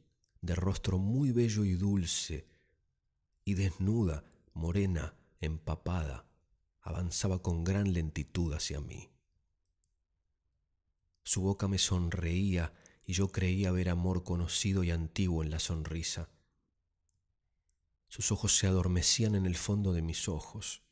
de 0.43 0.55
rostro 0.55 0.99
muy 0.99 1.33
bello 1.33 1.65
y 1.65 1.73
dulce, 1.73 2.47
y 3.47 3.55
desnuda, 3.55 4.25
morena, 4.53 5.15
empapada, 5.41 6.28
avanzaba 6.89 7.43
con 7.43 7.65
gran 7.65 7.93
lentitud 7.93 8.55
hacia 8.55 8.81
mí. 8.81 9.11
Su 11.23 11.43
boca 11.43 11.69
me 11.69 11.77
sonreía 11.77 12.73
y 13.05 13.13
yo 13.13 13.29
creía 13.29 13.71
ver 13.73 13.91
amor 13.91 14.25
conocido 14.25 14.83
y 14.85 14.91
antiguo 14.91 15.43
en 15.43 15.51
la 15.51 15.59
sonrisa. 15.59 16.31
Sus 18.09 18.33
ojos 18.33 18.57
se 18.57 18.67
adormecían 18.67 19.35
en 19.35 19.45
el 19.45 19.57
fondo 19.57 19.93
de 19.93 20.01
mis 20.01 20.29
ojos. 20.29 20.83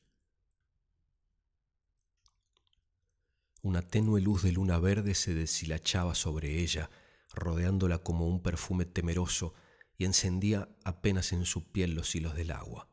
Una 3.62 3.80
tenue 3.80 4.20
luz 4.20 4.42
de 4.42 4.52
luna 4.52 4.78
verde 4.78 5.14
se 5.14 5.32
deshilachaba 5.32 6.14
sobre 6.14 6.60
ella, 6.60 6.90
rodeándola 7.32 7.98
como 7.98 8.28
un 8.28 8.42
perfume 8.42 8.84
temeroso, 8.84 9.54
y 9.96 10.04
encendía 10.04 10.68
apenas 10.84 11.32
en 11.32 11.46
su 11.46 11.72
piel 11.72 11.94
los 11.94 12.14
hilos 12.14 12.34
del 12.34 12.50
agua. 12.50 12.90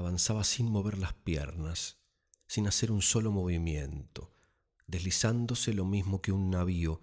Avanzaba 0.00 0.44
sin 0.44 0.70
mover 0.70 0.96
las 0.96 1.12
piernas, 1.12 1.98
sin 2.46 2.66
hacer 2.66 2.90
un 2.90 3.02
solo 3.02 3.32
movimiento, 3.32 4.32
deslizándose 4.86 5.74
lo 5.74 5.84
mismo 5.84 6.22
que 6.22 6.32
un 6.32 6.48
navío, 6.48 7.02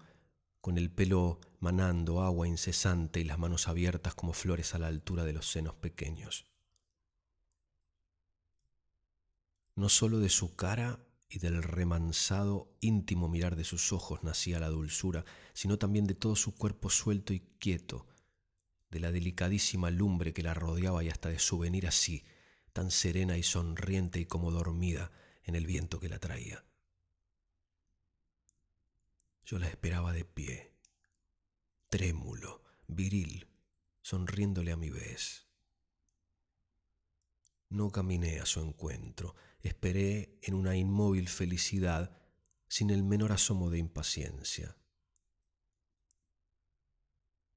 con 0.60 0.78
el 0.78 0.90
pelo 0.90 1.38
manando 1.60 2.22
agua 2.22 2.48
incesante 2.48 3.20
y 3.20 3.24
las 3.24 3.38
manos 3.38 3.68
abiertas 3.68 4.16
como 4.16 4.32
flores 4.32 4.74
a 4.74 4.80
la 4.80 4.88
altura 4.88 5.24
de 5.24 5.32
los 5.32 5.48
senos 5.48 5.76
pequeños. 5.76 6.46
No 9.76 9.88
sólo 9.88 10.18
de 10.18 10.28
su 10.28 10.56
cara 10.56 10.98
y 11.28 11.38
del 11.38 11.62
remansado 11.62 12.74
íntimo 12.80 13.28
mirar 13.28 13.54
de 13.54 13.62
sus 13.62 13.92
ojos 13.92 14.24
nacía 14.24 14.58
la 14.58 14.70
dulzura, 14.70 15.24
sino 15.52 15.78
también 15.78 16.08
de 16.08 16.14
todo 16.14 16.34
su 16.34 16.56
cuerpo 16.56 16.90
suelto 16.90 17.32
y 17.32 17.46
quieto, 17.60 18.08
de 18.90 18.98
la 18.98 19.12
delicadísima 19.12 19.88
lumbre 19.92 20.32
que 20.32 20.42
la 20.42 20.52
rodeaba 20.52 21.04
y 21.04 21.10
hasta 21.10 21.28
de 21.28 21.38
su 21.38 21.60
venir 21.60 21.86
así, 21.86 22.24
tan 22.78 22.92
serena 22.92 23.36
y 23.36 23.42
sonriente 23.42 24.20
y 24.20 24.26
como 24.26 24.52
dormida 24.52 25.10
en 25.42 25.56
el 25.56 25.66
viento 25.66 25.98
que 25.98 26.08
la 26.08 26.20
traía. 26.20 26.64
Yo 29.44 29.58
la 29.58 29.66
esperaba 29.66 30.12
de 30.12 30.24
pie, 30.24 30.76
trémulo, 31.88 32.62
viril, 32.86 33.48
sonriéndole 34.00 34.70
a 34.70 34.76
mi 34.76 34.90
vez. 34.90 35.48
No 37.68 37.90
caminé 37.90 38.38
a 38.38 38.46
su 38.46 38.60
encuentro, 38.60 39.34
esperé 39.60 40.38
en 40.42 40.54
una 40.54 40.76
inmóvil 40.76 41.28
felicidad 41.28 42.16
sin 42.68 42.90
el 42.90 43.02
menor 43.02 43.32
asomo 43.32 43.70
de 43.70 43.78
impaciencia. 43.78 44.76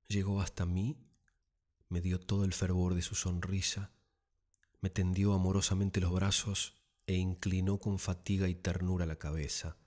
Llegó 0.07 0.41
hasta 0.41 0.65
mí, 0.65 0.97
me 1.89 2.01
dio 2.01 2.19
todo 2.19 2.43
el 2.43 2.53
fervor 2.53 2.95
de 2.95 3.03
su 3.03 3.13
sonrisa, 3.13 3.91
me 4.81 4.89
tendió 4.89 5.33
amorosamente 5.33 6.01
los 6.01 6.11
brazos 6.11 6.75
e 7.05 7.15
inclinó 7.15 7.79
con 7.79 7.99
fatiga 7.99 8.49
y 8.49 8.55
ternura 8.55 9.05
la 9.05 9.17
cabeza. 9.17 9.77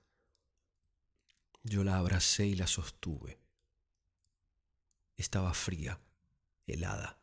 Yo 1.65 1.83
la 1.83 1.99
abracé 1.99 2.47
y 2.47 2.55
la 2.55 2.67
sostuve. 2.67 3.39
Estaba 5.17 5.53
fría, 5.53 6.01
helada. 6.67 7.19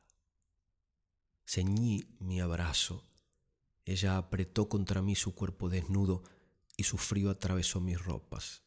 Ceñí 1.45 2.03
mi 2.19 2.41
abrazo. 2.41 3.03
Ella 3.85 4.17
apretó 4.17 4.69
contra 4.69 5.01
mí 5.01 5.15
su 5.15 5.33
cuerpo 5.33 5.69
desnudo 5.69 6.23
y 6.77 6.83
su 6.83 6.97
frío 6.97 7.29
atravesó 7.29 7.79
mis 7.79 8.03
ropas. 8.03 8.63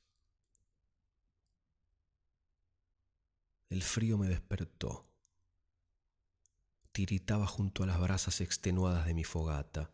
El 3.70 3.82
frío 3.82 4.18
me 4.18 4.28
despertó. 4.28 5.13
Tiritaba 6.94 7.44
junto 7.44 7.82
a 7.82 7.86
las 7.86 8.00
brasas 8.00 8.40
extenuadas 8.40 9.04
de 9.04 9.14
mi 9.14 9.24
fogata. 9.24 9.90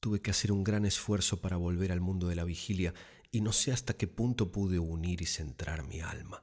Tuve 0.00 0.20
que 0.20 0.32
hacer 0.32 0.50
un 0.50 0.64
gran 0.64 0.84
esfuerzo 0.84 1.40
para 1.40 1.56
volver 1.56 1.92
al 1.92 2.00
mundo 2.00 2.26
de 2.26 2.34
la 2.34 2.42
vigilia 2.42 2.94
y 3.30 3.40
no 3.40 3.52
sé 3.52 3.70
hasta 3.70 3.94
qué 3.94 4.08
punto 4.08 4.50
pude 4.50 4.80
unir 4.80 5.22
y 5.22 5.26
centrar 5.26 5.86
mi 5.86 6.00
alma. 6.00 6.42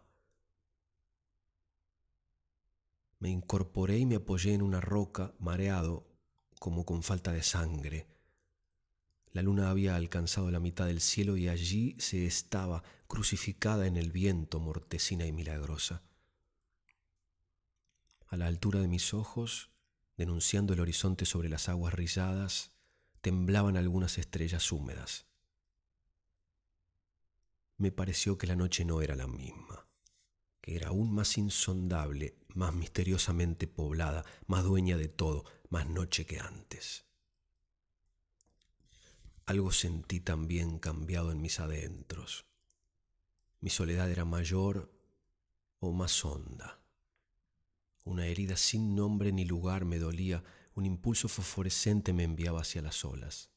Me 3.20 3.30
incorporé 3.30 3.98
y 3.98 4.06
me 4.06 4.16
apoyé 4.16 4.54
en 4.54 4.62
una 4.62 4.80
roca, 4.80 5.34
mareado, 5.38 6.08
como 6.58 6.86
con 6.86 7.04
falta 7.04 7.34
de 7.34 7.44
sangre. 7.44 8.08
La 9.34 9.42
luna 9.42 9.70
había 9.70 9.98
alcanzado 9.98 10.50
la 10.50 10.62
mitad 10.62 10.86
del 10.86 11.02
cielo 11.02 11.36
y 11.36 11.50
allí 11.50 11.98
se 12.00 12.26
estaba, 12.26 12.84
crucificada 13.10 13.86
en 13.86 13.98
el 13.98 14.14
viento, 14.14 14.62
mortecina 14.62 15.26
y 15.26 15.34
milagrosa. 15.34 16.04
A 18.28 18.38
la 18.38 18.48
altura 18.48 18.80
de 18.82 18.88
mis 18.88 19.14
ojos, 19.14 19.72
denunciando 20.18 20.74
el 20.74 20.80
horizonte 20.80 21.26
sobre 21.26 21.50
las 21.50 21.70
aguas 21.70 21.94
rizadas, 21.94 22.72
temblaban 23.22 23.78
algunas 23.78 24.18
estrellas 24.18 24.72
húmedas. 24.72 25.28
Me 27.78 27.92
pareció 27.92 28.38
que 28.38 28.48
la 28.48 28.56
noche 28.56 28.86
no 28.86 29.02
era 29.02 29.16
la 29.16 29.28
misma 29.28 29.88
que 30.68 30.76
era 30.76 30.90
aún 30.90 31.14
más 31.14 31.38
insondable, 31.38 32.36
más 32.54 32.74
misteriosamente 32.74 33.68
poblada, 33.68 34.26
más 34.48 34.66
dueña 34.66 34.98
de 34.98 35.08
todo, 35.08 35.46
más 35.70 35.88
noche 35.88 36.26
que 36.26 36.42
antes. 36.42 37.06
Algo 39.46 39.72
sentí 39.72 40.20
también 40.20 40.78
cambiado 40.78 41.32
en 41.32 41.42
mis 41.42 41.62
adentros. 41.62 42.48
Mi 43.62 43.70
soledad 43.70 44.12
era 44.12 44.26
mayor 44.26 44.92
o 45.80 45.94
más 45.94 46.26
honda. 46.26 46.77
Una 48.08 48.26
herida 48.26 48.56
sin 48.56 48.96
nombre 48.96 49.34
ni 49.34 49.44
lugar 49.44 49.84
me 49.84 50.00
dolía, 50.00 50.42
un 50.76 50.86
impulso 50.86 51.28
fosforescente 51.28 52.14
me 52.14 52.24
enviaba 52.24 52.62
hacia 52.62 52.82
las 52.82 53.04
olas. 53.04 53.50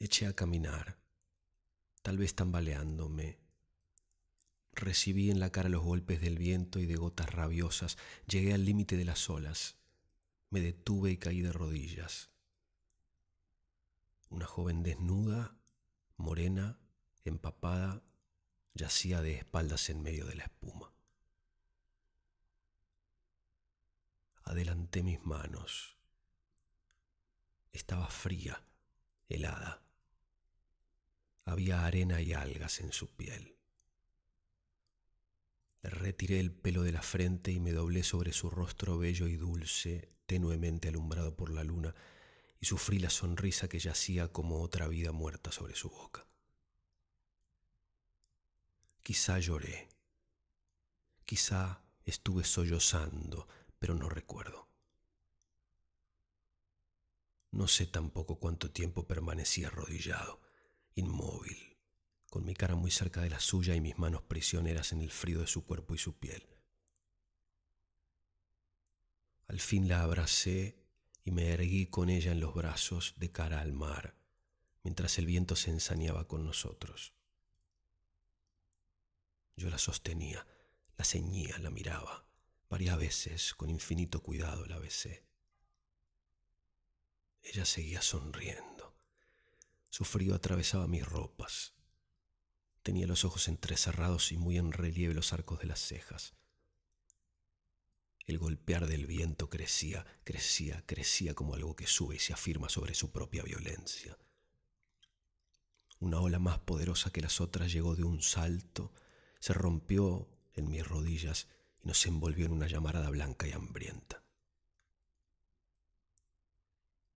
Eché 0.00 0.26
a 0.26 0.34
caminar, 0.34 0.98
tal 2.02 2.18
vez 2.18 2.34
tambaleándome, 2.34 3.38
Recibí 4.72 5.30
en 5.30 5.38
la 5.38 5.50
cara 5.50 5.68
los 5.68 5.84
golpes 5.84 6.20
del 6.20 6.36
viento 6.38 6.80
y 6.80 6.86
de 6.86 6.96
gotas 6.96 7.30
rabiosas. 7.32 7.96
Llegué 8.26 8.54
al 8.54 8.64
límite 8.64 8.96
de 8.96 9.04
las 9.04 9.28
olas. 9.28 9.76
Me 10.48 10.60
detuve 10.60 11.12
y 11.12 11.16
caí 11.16 11.42
de 11.42 11.52
rodillas. 11.52 12.30
Una 14.30 14.46
joven 14.46 14.82
desnuda, 14.82 15.56
morena, 16.16 16.78
empapada, 17.24 18.02
yacía 18.74 19.20
de 19.22 19.34
espaldas 19.34 19.90
en 19.90 20.02
medio 20.02 20.26
de 20.26 20.36
la 20.36 20.44
espuma. 20.44 20.92
Adelanté 24.44 25.02
mis 25.02 25.24
manos. 25.24 25.96
Estaba 27.72 28.08
fría, 28.08 28.62
helada. 29.28 29.82
Había 31.44 31.84
arena 31.84 32.20
y 32.20 32.32
algas 32.32 32.80
en 32.80 32.92
su 32.92 33.08
piel. 33.08 33.56
Retiré 35.82 36.40
el 36.40 36.52
pelo 36.52 36.82
de 36.82 36.92
la 36.92 37.02
frente 37.02 37.52
y 37.52 37.60
me 37.60 37.72
doblé 37.72 38.02
sobre 38.02 38.32
su 38.32 38.50
rostro 38.50 38.98
bello 38.98 39.28
y 39.28 39.36
dulce, 39.36 40.12
tenuemente 40.26 40.88
alumbrado 40.88 41.34
por 41.34 41.50
la 41.50 41.64
luna, 41.64 41.94
y 42.60 42.66
sufrí 42.66 42.98
la 42.98 43.08
sonrisa 43.08 43.68
que 43.68 43.78
yacía 43.78 44.28
como 44.28 44.60
otra 44.60 44.86
vida 44.88 45.12
muerta 45.12 45.50
sobre 45.50 45.74
su 45.74 45.88
boca. 45.88 46.26
Quizá 49.02 49.38
lloré, 49.38 49.88
quizá 51.24 51.82
estuve 52.04 52.44
sollozando, 52.44 53.48
pero 53.80 53.94
no 53.94 54.08
recuerdo. 54.08 54.68
No 57.50 57.66
sé 57.66 57.86
tampoco 57.86 58.38
cuánto 58.38 58.70
tiempo 58.70 59.08
permanecí 59.08 59.64
arrodillado, 59.64 60.40
inmóvil, 60.94 61.76
con 62.28 62.44
mi 62.44 62.54
cara 62.54 62.76
muy 62.76 62.92
cerca 62.92 63.22
de 63.22 63.30
la 63.30 63.40
suya 63.40 63.74
y 63.74 63.80
mis 63.80 63.98
manos 63.98 64.22
prisioneras 64.22 64.92
en 64.92 65.00
el 65.00 65.10
frío 65.10 65.40
de 65.40 65.48
su 65.48 65.64
cuerpo 65.64 65.94
y 65.94 65.98
su 65.98 66.16
piel. 66.16 66.46
Al 69.48 69.58
fin 69.58 69.88
la 69.88 70.02
abracé 70.02 70.76
y 71.24 71.32
me 71.32 71.48
erguí 71.48 71.86
con 71.86 72.08
ella 72.08 72.30
en 72.30 72.38
los 72.38 72.54
brazos 72.54 73.14
de 73.16 73.32
cara 73.32 73.60
al 73.60 73.72
mar, 73.72 74.14
mientras 74.84 75.18
el 75.18 75.26
viento 75.26 75.56
se 75.56 75.70
ensañaba 75.70 76.28
con 76.28 76.44
nosotros. 76.44 77.14
Yo 79.56 79.70
la 79.70 79.78
sostenía, 79.78 80.46
la 80.96 81.04
ceñía, 81.04 81.58
la 81.58 81.70
miraba. 81.70 82.29
Varias 82.70 82.98
veces, 82.98 83.54
con 83.54 83.68
infinito 83.68 84.22
cuidado, 84.22 84.64
la 84.66 84.78
besé. 84.78 85.24
Ella 87.42 87.64
seguía 87.64 88.00
sonriendo. 88.00 88.94
Su 89.90 90.04
frío 90.04 90.36
atravesaba 90.36 90.86
mis 90.86 91.04
ropas. 91.04 91.74
Tenía 92.84 93.08
los 93.08 93.24
ojos 93.24 93.48
entrecerrados 93.48 94.30
y 94.30 94.38
muy 94.38 94.56
en 94.56 94.70
relieve 94.70 95.14
los 95.14 95.32
arcos 95.32 95.58
de 95.58 95.66
las 95.66 95.80
cejas. 95.80 96.34
El 98.24 98.38
golpear 98.38 98.86
del 98.86 99.06
viento 99.06 99.50
crecía, 99.50 100.06
crecía, 100.22 100.84
crecía 100.86 101.34
como 101.34 101.54
algo 101.56 101.74
que 101.74 101.88
sube 101.88 102.14
y 102.14 102.18
se 102.20 102.32
afirma 102.32 102.68
sobre 102.68 102.94
su 102.94 103.10
propia 103.10 103.42
violencia. 103.42 104.16
Una 105.98 106.20
ola 106.20 106.38
más 106.38 106.60
poderosa 106.60 107.10
que 107.10 107.20
las 107.20 107.40
otras 107.40 107.72
llegó 107.72 107.96
de 107.96 108.04
un 108.04 108.22
salto, 108.22 108.92
se 109.40 109.54
rompió 109.54 110.28
en 110.54 110.70
mis 110.70 110.86
rodillas 110.86 111.48
y 111.82 111.88
nos 111.88 112.04
envolvió 112.06 112.46
en 112.46 112.52
una 112.52 112.66
llamarada 112.66 113.10
blanca 113.10 113.46
y 113.46 113.52
hambrienta. 113.52 114.22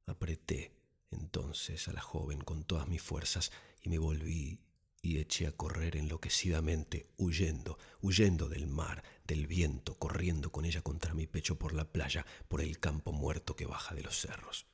Apreté 0.06 0.72
entonces 1.10 1.88
a 1.88 1.92
la 1.92 2.00
joven 2.00 2.40
con 2.40 2.64
todas 2.64 2.88
mis 2.88 3.02
fuerzas 3.02 3.52
y 3.82 3.88
me 3.88 3.98
volví 3.98 4.58
y 5.04 5.18
eché 5.18 5.46
a 5.46 5.52
correr 5.52 5.96
enloquecidamente, 5.96 7.10
huyendo, 7.18 7.78
huyendo 8.00 8.48
del 8.48 8.66
mar, 8.66 9.04
del 9.26 9.46
viento, 9.46 9.98
corriendo 9.98 10.50
con 10.50 10.64
ella 10.64 10.80
contra 10.80 11.12
mi 11.12 11.26
pecho 11.26 11.58
por 11.58 11.74
la 11.74 11.84
playa, 11.84 12.24
por 12.48 12.62
el 12.62 12.80
campo 12.80 13.12
muerto 13.12 13.54
que 13.54 13.66
baja 13.66 13.94
de 13.94 14.02
los 14.02 14.18
cerros. 14.18 14.66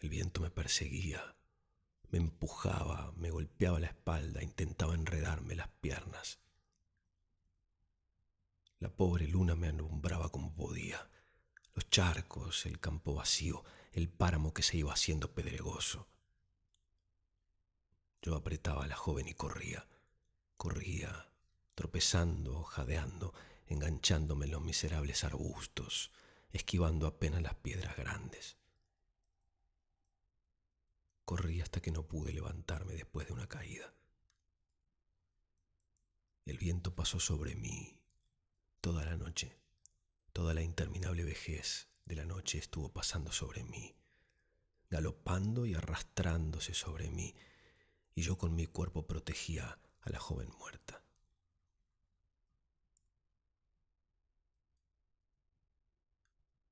El 0.00 0.08
viento 0.08 0.40
me 0.40 0.50
perseguía, 0.50 1.36
me 2.10 2.18
empujaba, 2.18 3.12
me 3.16 3.30
golpeaba 3.30 3.78
la 3.78 3.88
espalda, 3.88 4.42
intentaba 4.42 4.94
enredarme 4.94 5.54
las 5.54 5.68
piernas. 5.68 6.38
La 8.80 8.88
pobre 8.88 9.26
luna 9.26 9.54
me 9.56 9.68
alumbraba 9.68 10.28
como 10.28 10.54
podía 10.54 11.08
los 11.78 11.90
charcos, 11.90 12.66
el 12.66 12.80
campo 12.80 13.14
vacío, 13.14 13.62
el 13.92 14.08
páramo 14.08 14.52
que 14.52 14.64
se 14.64 14.76
iba 14.76 14.92
haciendo 14.92 15.32
pedregoso. 15.32 16.08
Yo 18.20 18.34
apretaba 18.34 18.82
a 18.82 18.88
la 18.88 18.96
joven 18.96 19.28
y 19.28 19.34
corría, 19.34 19.86
corría, 20.56 21.28
tropezando, 21.76 22.64
jadeando, 22.64 23.32
enganchándome 23.68 24.46
en 24.46 24.50
los 24.50 24.62
miserables 24.62 25.22
arbustos, 25.22 26.10
esquivando 26.50 27.06
apenas 27.06 27.42
las 27.42 27.54
piedras 27.54 27.96
grandes. 27.96 28.56
Corrí 31.24 31.60
hasta 31.60 31.80
que 31.80 31.92
no 31.92 32.08
pude 32.08 32.32
levantarme 32.32 32.94
después 32.94 33.28
de 33.28 33.34
una 33.34 33.46
caída. 33.46 33.94
El 36.44 36.58
viento 36.58 36.92
pasó 36.92 37.20
sobre 37.20 37.54
mí 37.54 37.97
toda 38.80 39.04
la 39.04 39.16
noche 39.16 39.58
Toda 40.38 40.54
la 40.54 40.62
interminable 40.62 41.24
vejez 41.24 41.88
de 42.04 42.14
la 42.14 42.24
noche 42.24 42.58
estuvo 42.58 42.92
pasando 42.92 43.32
sobre 43.32 43.64
mí, 43.64 43.96
galopando 44.88 45.66
y 45.66 45.74
arrastrándose 45.74 46.74
sobre 46.74 47.10
mí, 47.10 47.34
y 48.14 48.22
yo 48.22 48.38
con 48.38 48.54
mi 48.54 48.66
cuerpo 48.66 49.04
protegía 49.04 49.80
a 50.00 50.10
la 50.10 50.20
joven 50.20 50.48
muerta. 50.60 51.02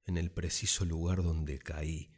En 0.04 0.16
el 0.16 0.30
preciso 0.30 0.84
lugar 0.84 1.24
donde 1.24 1.58
caí 1.58 2.12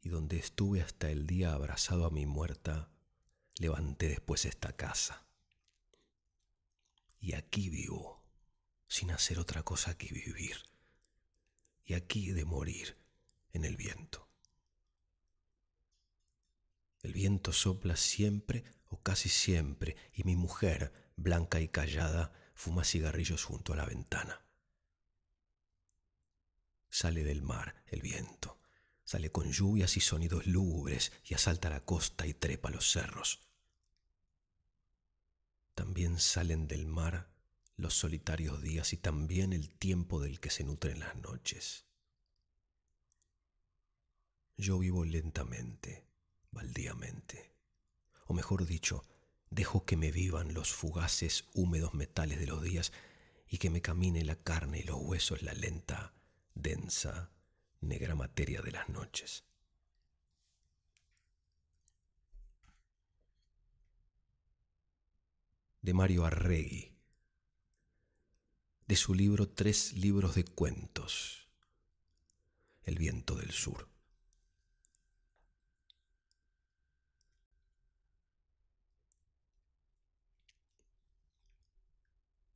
y 0.00 0.08
donde 0.08 0.38
estuve 0.38 0.82
hasta 0.82 1.08
el 1.08 1.28
día 1.28 1.52
abrazado 1.52 2.04
a 2.04 2.10
mi 2.10 2.26
muerta, 2.26 2.90
levanté 3.60 4.08
después 4.08 4.44
esta 4.44 4.72
casa. 4.72 5.24
Y 7.20 7.34
aquí 7.34 7.70
vivo 7.70 8.23
sin 8.94 9.10
hacer 9.10 9.40
otra 9.40 9.64
cosa 9.64 9.98
que 9.98 10.06
vivir. 10.06 10.56
Y 11.84 11.94
aquí 11.94 12.30
de 12.30 12.44
morir 12.44 12.96
en 13.52 13.64
el 13.64 13.76
viento. 13.76 14.28
El 17.02 17.12
viento 17.12 17.52
sopla 17.52 17.96
siempre 17.96 18.62
o 18.90 19.02
casi 19.02 19.28
siempre 19.28 19.96
y 20.12 20.22
mi 20.22 20.36
mujer, 20.36 20.92
blanca 21.16 21.60
y 21.60 21.66
callada, 21.66 22.32
fuma 22.54 22.84
cigarrillos 22.84 23.42
junto 23.42 23.72
a 23.72 23.76
la 23.76 23.84
ventana. 23.84 24.46
Sale 26.88 27.24
del 27.24 27.42
mar 27.42 27.82
el 27.88 28.00
viento, 28.00 28.60
sale 29.02 29.32
con 29.32 29.50
lluvias 29.50 29.96
y 29.96 30.00
sonidos 30.00 30.46
lúgubres 30.46 31.10
y 31.24 31.34
asalta 31.34 31.68
la 31.68 31.84
costa 31.84 32.28
y 32.28 32.34
trepa 32.34 32.70
los 32.70 32.92
cerros. 32.92 33.40
También 35.74 36.20
salen 36.20 36.68
del 36.68 36.86
mar 36.86 37.33
los 37.76 37.94
solitarios 37.94 38.62
días 38.62 38.92
y 38.92 38.96
también 38.96 39.52
el 39.52 39.70
tiempo 39.70 40.20
del 40.20 40.40
que 40.40 40.50
se 40.50 40.64
nutren 40.64 41.00
las 41.00 41.16
noches. 41.16 41.86
Yo 44.56 44.78
vivo 44.78 45.04
lentamente, 45.04 46.06
baldíamente, 46.52 47.52
o 48.26 48.34
mejor 48.34 48.66
dicho, 48.66 49.04
dejo 49.50 49.84
que 49.84 49.96
me 49.96 50.12
vivan 50.12 50.54
los 50.54 50.72
fugaces 50.72 51.44
húmedos 51.54 51.94
metales 51.94 52.38
de 52.38 52.46
los 52.46 52.62
días 52.62 52.92
y 53.48 53.58
que 53.58 53.70
me 53.70 53.82
camine 53.82 54.24
la 54.24 54.36
carne 54.36 54.80
y 54.80 54.82
los 54.84 55.00
huesos 55.00 55.42
la 55.42 55.52
lenta, 55.52 56.14
densa, 56.54 57.30
negra 57.80 58.14
materia 58.14 58.62
de 58.62 58.70
las 58.70 58.88
noches. 58.88 59.44
De 65.82 65.92
Mario 65.92 66.24
Arregui 66.24 66.93
de 68.86 68.96
su 68.96 69.14
libro 69.14 69.48
Tres 69.48 69.94
libros 69.94 70.34
de 70.34 70.44
cuentos, 70.44 71.48
El 72.82 72.98
viento 72.98 73.34
del 73.34 73.50
sur. 73.50 73.88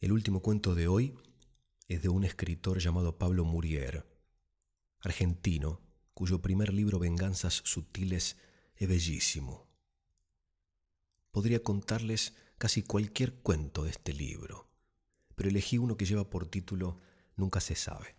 El 0.00 0.12
último 0.12 0.42
cuento 0.42 0.74
de 0.74 0.86
hoy 0.86 1.18
es 1.88 2.02
de 2.02 2.10
un 2.10 2.24
escritor 2.24 2.78
llamado 2.78 3.16
Pablo 3.16 3.44
Murier, 3.44 4.06
argentino, 5.00 5.80
cuyo 6.12 6.42
primer 6.42 6.74
libro 6.74 6.98
Venganzas 6.98 7.62
Sutiles 7.64 8.36
es 8.76 8.86
bellísimo. 8.86 9.66
Podría 11.30 11.62
contarles 11.62 12.34
casi 12.58 12.82
cualquier 12.82 13.34
cuento 13.36 13.84
de 13.84 13.90
este 13.90 14.12
libro 14.12 14.67
pero 15.38 15.50
elegí 15.50 15.78
uno 15.78 15.96
que 15.96 16.04
lleva 16.04 16.28
por 16.28 16.48
título 16.48 16.98
Nunca 17.36 17.60
se 17.60 17.76
sabe. 17.76 18.16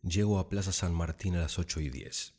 Llego 0.00 0.38
a 0.38 0.48
Plaza 0.48 0.72
San 0.72 0.94
Martín 0.94 1.36
a 1.36 1.40
las 1.40 1.58
8 1.58 1.80
y 1.80 1.90
10. 1.90 2.32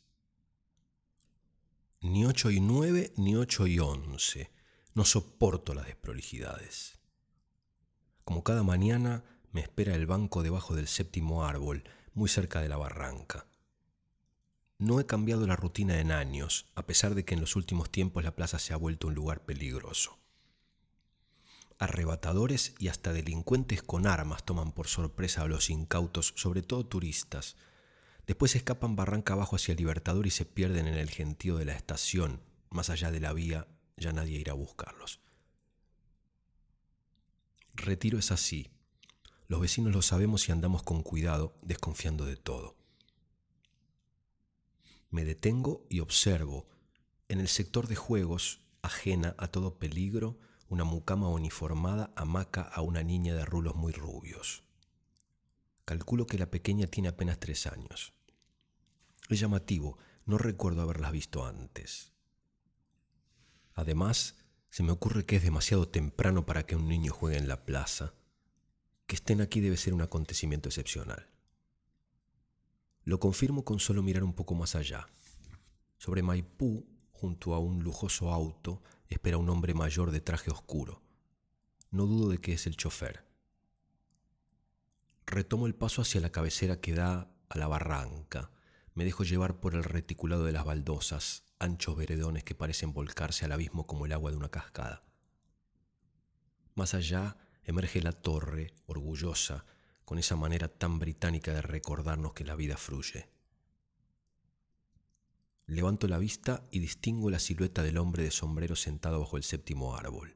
Ni 2.00 2.24
8 2.24 2.50
y 2.50 2.58
9 2.58 3.12
ni 3.16 3.36
8 3.36 3.68
y 3.68 3.78
11. 3.78 4.50
No 4.94 5.04
soporto 5.04 5.72
las 5.72 5.86
desprolijidades. 5.86 6.98
Como 8.24 8.42
cada 8.42 8.64
mañana 8.64 9.22
me 9.52 9.60
espera 9.60 9.94
el 9.94 10.06
banco 10.06 10.42
debajo 10.42 10.74
del 10.74 10.88
séptimo 10.88 11.44
árbol, 11.44 11.84
muy 12.12 12.28
cerca 12.28 12.60
de 12.60 12.68
la 12.68 12.76
barranca. 12.76 13.46
No 14.86 15.00
he 15.00 15.04
cambiado 15.04 15.48
la 15.48 15.56
rutina 15.56 15.98
en 15.98 16.12
años, 16.12 16.66
a 16.76 16.86
pesar 16.86 17.16
de 17.16 17.24
que 17.24 17.34
en 17.34 17.40
los 17.40 17.56
últimos 17.56 17.90
tiempos 17.90 18.22
la 18.22 18.36
plaza 18.36 18.60
se 18.60 18.72
ha 18.72 18.76
vuelto 18.76 19.08
un 19.08 19.16
lugar 19.16 19.44
peligroso. 19.44 20.20
arrebatadores 21.80 22.72
y 22.78 22.86
hasta 22.86 23.12
delincuentes 23.12 23.82
con 23.82 24.06
armas 24.06 24.44
toman 24.44 24.70
por 24.70 24.86
sorpresa 24.86 25.42
a 25.42 25.48
los 25.48 25.70
incautos, 25.70 26.34
sobre 26.36 26.62
todo 26.62 26.86
turistas. 26.86 27.56
Después 28.28 28.54
escapan 28.54 28.94
barranca 28.94 29.32
abajo 29.32 29.56
hacia 29.56 29.72
el 29.72 29.78
Libertador 29.78 30.24
y 30.24 30.30
se 30.30 30.44
pierden 30.44 30.86
en 30.86 30.94
el 30.94 31.10
gentío 31.10 31.56
de 31.56 31.64
la 31.64 31.74
estación. 31.74 32.40
Más 32.70 32.88
allá 32.88 33.10
de 33.10 33.18
la 33.18 33.32
vía, 33.32 33.66
ya 33.96 34.12
nadie 34.12 34.38
irá 34.38 34.52
a 34.52 34.54
buscarlos. 34.54 35.18
Retiro 37.74 38.20
es 38.20 38.30
así. 38.30 38.70
Los 39.48 39.60
vecinos 39.60 39.92
lo 39.92 40.02
sabemos 40.02 40.48
y 40.48 40.52
andamos 40.52 40.84
con 40.84 41.02
cuidado, 41.02 41.56
desconfiando 41.62 42.24
de 42.24 42.36
todo. 42.36 42.75
Me 45.10 45.24
detengo 45.24 45.86
y 45.88 46.00
observo. 46.00 46.66
En 47.28 47.40
el 47.40 47.48
sector 47.48 47.88
de 47.88 47.96
juegos, 47.96 48.60
ajena 48.82 49.34
a 49.38 49.48
todo 49.48 49.78
peligro, 49.78 50.38
una 50.68 50.84
mucama 50.84 51.28
uniformada 51.28 52.12
amaca 52.16 52.62
a 52.62 52.82
una 52.82 53.02
niña 53.02 53.34
de 53.34 53.44
rulos 53.44 53.74
muy 53.76 53.92
rubios. 53.92 54.64
Calculo 55.84 56.26
que 56.26 56.38
la 56.38 56.50
pequeña 56.50 56.88
tiene 56.88 57.08
apenas 57.08 57.38
tres 57.38 57.66
años. 57.66 58.12
Es 59.28 59.40
llamativo, 59.40 59.98
no 60.24 60.38
recuerdo 60.38 60.82
haberlas 60.82 61.12
visto 61.12 61.46
antes. 61.46 62.12
Además, 63.74 64.36
se 64.70 64.82
me 64.82 64.92
ocurre 64.92 65.24
que 65.24 65.36
es 65.36 65.42
demasiado 65.42 65.88
temprano 65.88 66.44
para 66.44 66.66
que 66.66 66.76
un 66.76 66.88
niño 66.88 67.12
juegue 67.12 67.38
en 67.38 67.48
la 67.48 67.64
plaza. 67.64 68.14
Que 69.06 69.14
estén 69.14 69.40
aquí 69.40 69.60
debe 69.60 69.76
ser 69.76 69.94
un 69.94 70.02
acontecimiento 70.02 70.68
excepcional. 70.68 71.28
Lo 73.06 73.20
confirmo 73.20 73.64
con 73.64 73.78
solo 73.78 74.02
mirar 74.02 74.24
un 74.24 74.32
poco 74.32 74.56
más 74.56 74.74
allá. 74.74 75.06
Sobre 75.96 76.24
Maipú, 76.24 76.84
junto 77.12 77.54
a 77.54 77.60
un 77.60 77.84
lujoso 77.84 78.32
auto, 78.32 78.82
espera 79.06 79.38
un 79.38 79.48
hombre 79.48 79.74
mayor 79.74 80.10
de 80.10 80.20
traje 80.20 80.50
oscuro. 80.50 81.02
No 81.92 82.06
dudo 82.06 82.30
de 82.30 82.38
que 82.38 82.54
es 82.54 82.66
el 82.66 82.76
chofer. 82.76 83.24
Retomo 85.24 85.68
el 85.68 85.76
paso 85.76 86.02
hacia 86.02 86.20
la 86.20 86.32
cabecera 86.32 86.80
que 86.80 86.94
da 86.94 87.30
a 87.48 87.58
la 87.58 87.68
barranca. 87.68 88.50
Me 88.94 89.04
dejo 89.04 89.22
llevar 89.22 89.60
por 89.60 89.76
el 89.76 89.84
reticulado 89.84 90.44
de 90.44 90.52
las 90.52 90.64
baldosas, 90.64 91.44
anchos 91.60 91.94
veredones 91.94 92.42
que 92.42 92.56
parecen 92.56 92.92
volcarse 92.92 93.44
al 93.44 93.52
abismo 93.52 93.86
como 93.86 94.06
el 94.06 94.14
agua 94.14 94.32
de 94.32 94.36
una 94.36 94.48
cascada. 94.48 95.04
Más 96.74 96.92
allá 96.92 97.36
emerge 97.62 98.02
la 98.02 98.12
torre, 98.12 98.74
orgullosa, 98.86 99.64
con 100.06 100.18
esa 100.20 100.36
manera 100.36 100.68
tan 100.68 101.00
británica 101.00 101.52
de 101.52 101.60
recordarnos 101.60 102.32
que 102.32 102.44
la 102.44 102.54
vida 102.54 102.76
fluye. 102.76 103.28
Levanto 105.66 106.06
la 106.06 106.18
vista 106.18 106.62
y 106.70 106.78
distingo 106.78 107.28
la 107.28 107.40
silueta 107.40 107.82
del 107.82 107.98
hombre 107.98 108.22
de 108.22 108.30
sombrero 108.30 108.76
sentado 108.76 109.18
bajo 109.18 109.36
el 109.36 109.42
séptimo 109.42 109.96
árbol. 109.96 110.32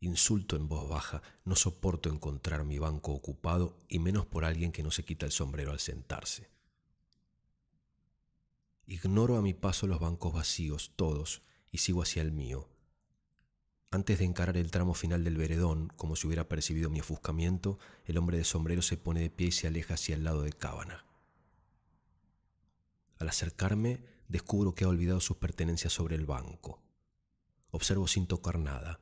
Insulto 0.00 0.56
en 0.56 0.68
voz 0.68 0.88
baja, 0.88 1.22
no 1.44 1.54
soporto 1.54 2.08
encontrar 2.08 2.64
mi 2.64 2.80
banco 2.80 3.12
ocupado 3.12 3.78
y 3.88 4.00
menos 4.00 4.26
por 4.26 4.44
alguien 4.44 4.72
que 4.72 4.82
no 4.82 4.90
se 4.90 5.04
quita 5.04 5.24
el 5.24 5.30
sombrero 5.30 5.70
al 5.70 5.78
sentarse. 5.78 6.50
Ignoro 8.88 9.36
a 9.36 9.42
mi 9.42 9.54
paso 9.54 9.86
los 9.86 10.00
bancos 10.00 10.32
vacíos, 10.32 10.90
todos, 10.96 11.42
y 11.70 11.78
sigo 11.78 12.02
hacia 12.02 12.22
el 12.22 12.32
mío. 12.32 12.71
Antes 13.94 14.18
de 14.18 14.24
encarar 14.24 14.56
el 14.56 14.70
tramo 14.70 14.94
final 14.94 15.22
del 15.22 15.36
veredón, 15.36 15.92
como 15.96 16.16
si 16.16 16.26
hubiera 16.26 16.48
percibido 16.48 16.88
mi 16.88 17.00
ofuscamiento, 17.00 17.78
el 18.06 18.16
hombre 18.16 18.38
de 18.38 18.44
sombrero 18.44 18.80
se 18.80 18.96
pone 18.96 19.20
de 19.20 19.28
pie 19.28 19.48
y 19.48 19.52
se 19.52 19.66
aleja 19.66 19.94
hacia 19.94 20.14
el 20.14 20.24
lado 20.24 20.40
de 20.40 20.54
Cábana. 20.54 21.04
Al 23.18 23.28
acercarme, 23.28 24.02
descubro 24.28 24.74
que 24.74 24.84
ha 24.84 24.88
olvidado 24.88 25.20
sus 25.20 25.36
pertenencias 25.36 25.92
sobre 25.92 26.16
el 26.16 26.24
banco. 26.24 26.80
Observo 27.70 28.08
sin 28.08 28.26
tocar 28.26 28.58
nada, 28.58 29.00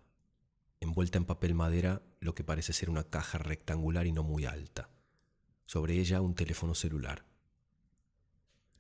envuelta 0.81 1.18
en 1.18 1.24
papel 1.24 1.55
madera 1.55 2.03
lo 2.18 2.35
que 2.35 2.42
parece 2.42 2.72
ser 2.72 2.90
una 2.90 3.05
caja 3.05 3.38
rectangular 3.38 4.09
y 4.09 4.12
no 4.12 4.24
muy 4.24 4.44
alta. 4.44 4.90
Sobre 5.66 6.00
ella 6.00 6.20
un 6.20 6.35
teléfono 6.35 6.74
celular. 6.74 7.24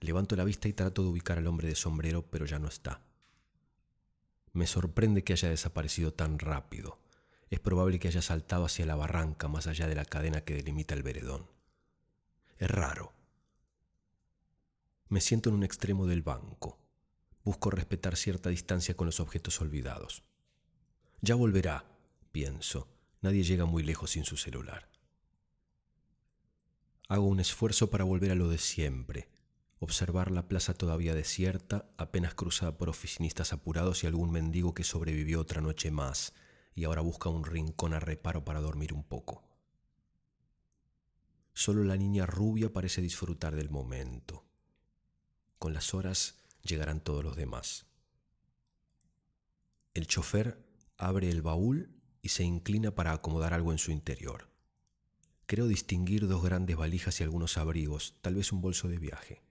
Levanto 0.00 0.34
la 0.34 0.42
vista 0.42 0.66
y 0.66 0.72
trato 0.72 1.04
de 1.04 1.08
ubicar 1.10 1.38
al 1.38 1.46
hombre 1.46 1.68
de 1.68 1.76
sombrero, 1.76 2.28
pero 2.28 2.46
ya 2.46 2.58
no 2.58 2.66
está. 2.66 3.00
Me 4.52 4.66
sorprende 4.66 5.24
que 5.24 5.32
haya 5.32 5.48
desaparecido 5.48 6.12
tan 6.12 6.38
rápido. 6.38 6.98
Es 7.50 7.60
probable 7.60 7.98
que 7.98 8.08
haya 8.08 8.22
saltado 8.22 8.64
hacia 8.64 8.86
la 8.86 8.96
barranca 8.96 9.48
más 9.48 9.66
allá 9.66 9.86
de 9.86 9.94
la 9.94 10.04
cadena 10.04 10.42
que 10.42 10.54
delimita 10.54 10.94
el 10.94 11.02
veredón. 11.02 11.46
Es 12.58 12.70
raro. 12.70 13.12
Me 15.08 15.20
siento 15.20 15.48
en 15.48 15.56
un 15.56 15.64
extremo 15.64 16.06
del 16.06 16.22
banco. 16.22 16.78
Busco 17.44 17.70
respetar 17.70 18.16
cierta 18.16 18.50
distancia 18.50 18.96
con 18.96 19.06
los 19.06 19.18
objetos 19.18 19.60
olvidados. 19.60 20.22
Ya 21.20 21.34
volverá, 21.34 21.84
pienso. 22.32 22.88
Nadie 23.22 23.42
llega 23.42 23.64
muy 23.64 23.82
lejos 23.82 24.12
sin 24.12 24.24
su 24.24 24.36
celular. 24.36 24.88
Hago 27.08 27.26
un 27.26 27.40
esfuerzo 27.40 27.90
para 27.90 28.04
volver 28.04 28.30
a 28.30 28.36
lo 28.36 28.48
de 28.48 28.58
siempre. 28.58 29.28
Observar 29.82 30.30
la 30.30 30.46
plaza 30.46 30.74
todavía 30.74 31.14
desierta, 31.14 31.90
apenas 31.96 32.34
cruzada 32.34 32.76
por 32.76 32.90
oficinistas 32.90 33.54
apurados 33.54 34.04
y 34.04 34.06
algún 34.06 34.30
mendigo 34.30 34.74
que 34.74 34.84
sobrevivió 34.84 35.40
otra 35.40 35.62
noche 35.62 35.90
más 35.90 36.34
y 36.74 36.84
ahora 36.84 37.00
busca 37.00 37.30
un 37.30 37.44
rincón 37.44 37.94
a 37.94 38.00
reparo 38.00 38.44
para 38.44 38.60
dormir 38.60 38.92
un 38.92 39.02
poco. 39.02 39.42
Solo 41.54 41.82
la 41.82 41.96
niña 41.96 42.26
rubia 42.26 42.70
parece 42.72 43.00
disfrutar 43.00 43.56
del 43.56 43.70
momento. 43.70 44.44
Con 45.58 45.72
las 45.72 45.94
horas 45.94 46.36
llegarán 46.62 47.00
todos 47.00 47.24
los 47.24 47.36
demás. 47.36 47.86
El 49.94 50.06
chofer 50.06 50.62
abre 50.98 51.30
el 51.30 51.40
baúl 51.40 51.96
y 52.20 52.28
se 52.28 52.44
inclina 52.44 52.94
para 52.94 53.12
acomodar 53.12 53.54
algo 53.54 53.72
en 53.72 53.78
su 53.78 53.92
interior. 53.92 54.50
Creo 55.46 55.68
distinguir 55.68 56.28
dos 56.28 56.42
grandes 56.42 56.76
valijas 56.76 57.18
y 57.20 57.24
algunos 57.24 57.56
abrigos, 57.56 58.14
tal 58.20 58.34
vez 58.34 58.52
un 58.52 58.60
bolso 58.60 58.88
de 58.88 58.98
viaje. 58.98 59.42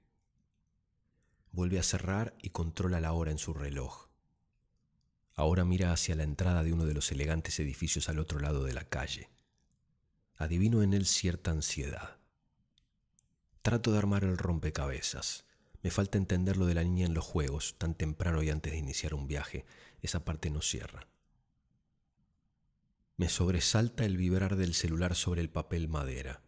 Vuelve 1.51 1.79
a 1.79 1.83
cerrar 1.83 2.35
y 2.41 2.49
controla 2.49 2.99
la 2.99 3.13
hora 3.13 3.31
en 3.31 3.37
su 3.37 3.53
reloj. 3.53 4.09
Ahora 5.33 5.65
mira 5.65 5.93
hacia 5.93 6.15
la 6.15 6.23
entrada 6.23 6.63
de 6.63 6.73
uno 6.73 6.85
de 6.85 6.93
los 6.93 7.11
elegantes 7.11 7.59
edificios 7.59 8.09
al 8.09 8.19
otro 8.19 8.39
lado 8.39 8.63
de 8.65 8.73
la 8.73 8.83
calle. 8.83 9.29
Adivino 10.35 10.83
en 10.83 10.93
él 10.93 11.05
cierta 11.05 11.51
ansiedad. 11.51 12.17
Trato 13.61 13.91
de 13.91 13.97
armar 13.97 14.23
el 14.23 14.37
rompecabezas. 14.37 15.45
Me 15.81 15.91
falta 15.91 16.17
entender 16.17 16.57
lo 16.57 16.65
de 16.65 16.73
la 16.73 16.83
niña 16.83 17.05
en 17.05 17.13
los 17.13 17.23
juegos, 17.23 17.77
tan 17.77 17.95
temprano 17.95 18.43
y 18.43 18.49
antes 18.49 18.73
de 18.73 18.79
iniciar 18.79 19.13
un 19.13 19.27
viaje. 19.27 19.65
Esa 20.01 20.25
parte 20.25 20.49
no 20.49 20.61
cierra. 20.61 21.07
Me 23.15 23.29
sobresalta 23.29 24.05
el 24.05 24.17
vibrar 24.17 24.55
del 24.55 24.73
celular 24.73 25.15
sobre 25.15 25.41
el 25.41 25.49
papel 25.49 25.87
madera. 25.87 26.41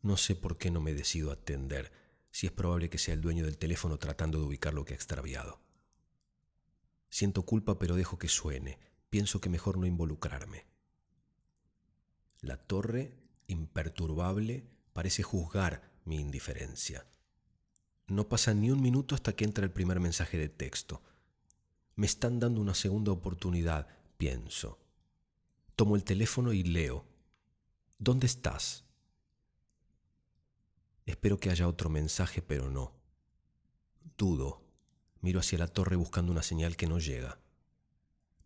No 0.00 0.16
sé 0.16 0.34
por 0.34 0.58
qué 0.58 0.70
no 0.70 0.80
me 0.80 0.94
decido 0.94 1.30
a 1.30 1.34
atender, 1.34 1.92
si 2.38 2.46
es 2.46 2.52
probable 2.52 2.88
que 2.88 2.98
sea 2.98 3.14
el 3.14 3.20
dueño 3.20 3.44
del 3.44 3.58
teléfono 3.58 3.98
tratando 3.98 4.38
de 4.38 4.44
ubicar 4.44 4.72
lo 4.72 4.84
que 4.84 4.92
ha 4.92 4.96
extraviado. 4.96 5.58
Siento 7.10 7.42
culpa 7.42 7.80
pero 7.80 7.96
dejo 7.96 8.16
que 8.16 8.28
suene. 8.28 8.78
Pienso 9.10 9.40
que 9.40 9.48
mejor 9.48 9.76
no 9.76 9.86
involucrarme. 9.86 10.64
La 12.40 12.56
torre, 12.56 13.18
imperturbable, 13.48 14.68
parece 14.92 15.24
juzgar 15.24 15.90
mi 16.04 16.20
indiferencia. 16.20 17.08
No 18.06 18.28
pasa 18.28 18.54
ni 18.54 18.70
un 18.70 18.82
minuto 18.82 19.16
hasta 19.16 19.34
que 19.34 19.44
entra 19.44 19.64
el 19.64 19.72
primer 19.72 19.98
mensaje 19.98 20.38
de 20.38 20.48
texto. 20.48 21.02
Me 21.96 22.06
están 22.06 22.38
dando 22.38 22.60
una 22.60 22.74
segunda 22.74 23.10
oportunidad, 23.10 23.88
pienso. 24.16 24.78
Tomo 25.74 25.96
el 25.96 26.04
teléfono 26.04 26.52
y 26.52 26.62
leo. 26.62 27.04
¿Dónde 27.98 28.28
estás? 28.28 28.84
Espero 31.08 31.40
que 31.40 31.48
haya 31.48 31.66
otro 31.66 31.88
mensaje, 31.88 32.42
pero 32.42 32.68
no. 32.68 32.92
Dudo. 34.18 34.62
Miro 35.22 35.40
hacia 35.40 35.56
la 35.56 35.66
torre 35.66 35.96
buscando 35.96 36.30
una 36.30 36.42
señal 36.42 36.76
que 36.76 36.86
no 36.86 36.98
llega. 36.98 37.40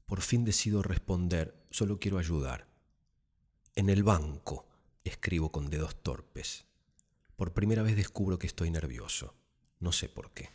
Por 0.07 0.21
fin 0.21 0.45
decido 0.45 0.81
responder, 0.81 1.61
solo 1.73 1.99
quiero 1.99 2.19
ayudar. 2.19 2.69
En 3.75 3.91
el 3.91 4.05
banco, 4.05 4.65
escribo 5.03 5.51
con 5.51 5.71
dedos 5.71 6.05
torpes. 6.05 6.67
Por 7.35 7.53
primera 7.53 7.83
vez 7.83 7.97
descubro 7.97 8.39
que 8.39 8.47
estoy 8.47 8.71
nervioso. 8.71 9.35
No 9.81 9.91
sé 9.91 10.09
por 10.09 10.31
qué, 10.31 10.51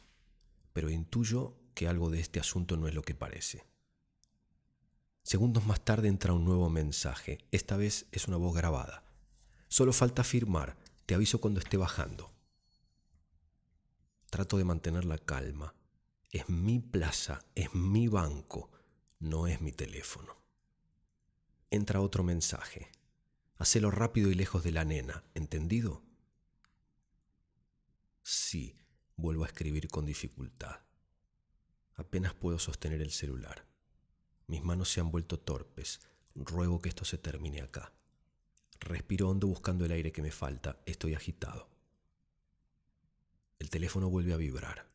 pero 0.72 0.90
intuyo 0.90 1.58
que 1.74 1.90
algo 1.90 2.10
de 2.10 2.22
este 2.22 2.40
asunto 2.40 2.78
no 2.78 2.88
es 2.88 2.96
lo 2.96 3.02
que 3.02 3.16
parece. 3.16 3.66
Segundos 5.24 5.66
más 5.66 5.84
tarde 5.84 6.08
entra 6.08 6.32
un 6.32 6.46
nuevo 6.46 6.70
mensaje. 6.70 7.40
Esta 7.52 7.76
vez 7.76 8.06
es 8.14 8.30
una 8.30 8.38
voz 8.38 8.56
grabada. 8.56 9.04
Solo 9.68 9.92
falta 9.92 10.24
firmar. 10.24 10.78
Te 11.08 11.16
aviso 11.16 11.42
cuando 11.42 11.60
esté 11.60 11.78
bajando. 11.78 12.32
Trato 14.30 14.58
de 14.58 14.66
mantener 14.66 15.06
la 15.06 15.18
calma. 15.18 15.74
Es 16.32 16.48
mi 16.50 16.80
plaza, 16.80 17.44
es 17.56 17.74
mi 17.74 18.08
banco, 18.08 18.70
no 19.18 19.48
es 19.48 19.60
mi 19.60 19.72
teléfono. 19.72 20.36
Entra 21.72 22.02
otro 22.02 22.24
mensaje. 22.24 22.92
Hacelo 23.58 23.90
rápido 23.90 24.30
y 24.30 24.36
lejos 24.36 24.64
de 24.64 24.72
la 24.72 24.86
nena, 24.86 25.24
¿entendido? 25.34 26.04
Sí, 28.22 28.78
Vuelvo 29.20 29.46
a 29.46 29.48
escribir 29.48 29.88
con 29.88 30.06
dificultad. 30.06 30.80
Apenas 31.96 32.36
puedo 32.36 32.60
sostener 32.60 33.02
el 33.02 33.10
celular. 33.10 33.66
Mis 34.46 34.64
manos 34.64 34.92
se 34.92 35.00
han 35.00 35.10
vuelto 35.10 35.40
torpes. 35.40 36.02
Ruego 36.36 36.80
que 36.80 36.90
esto 36.90 37.04
se 37.04 37.18
termine 37.18 37.62
acá. 37.62 37.92
Respiro 38.88 39.28
hondo 39.28 39.48
buscando 39.48 39.84
el 39.84 39.92
aire 39.92 40.14
que 40.14 40.22
me 40.22 40.32
falta. 40.32 40.80
Estoy 40.86 41.14
agitado. 41.14 41.68
El 43.60 43.70
teléfono 43.70 44.10
vuelve 44.10 44.34
a 44.34 44.38
vibrar. 44.38 44.88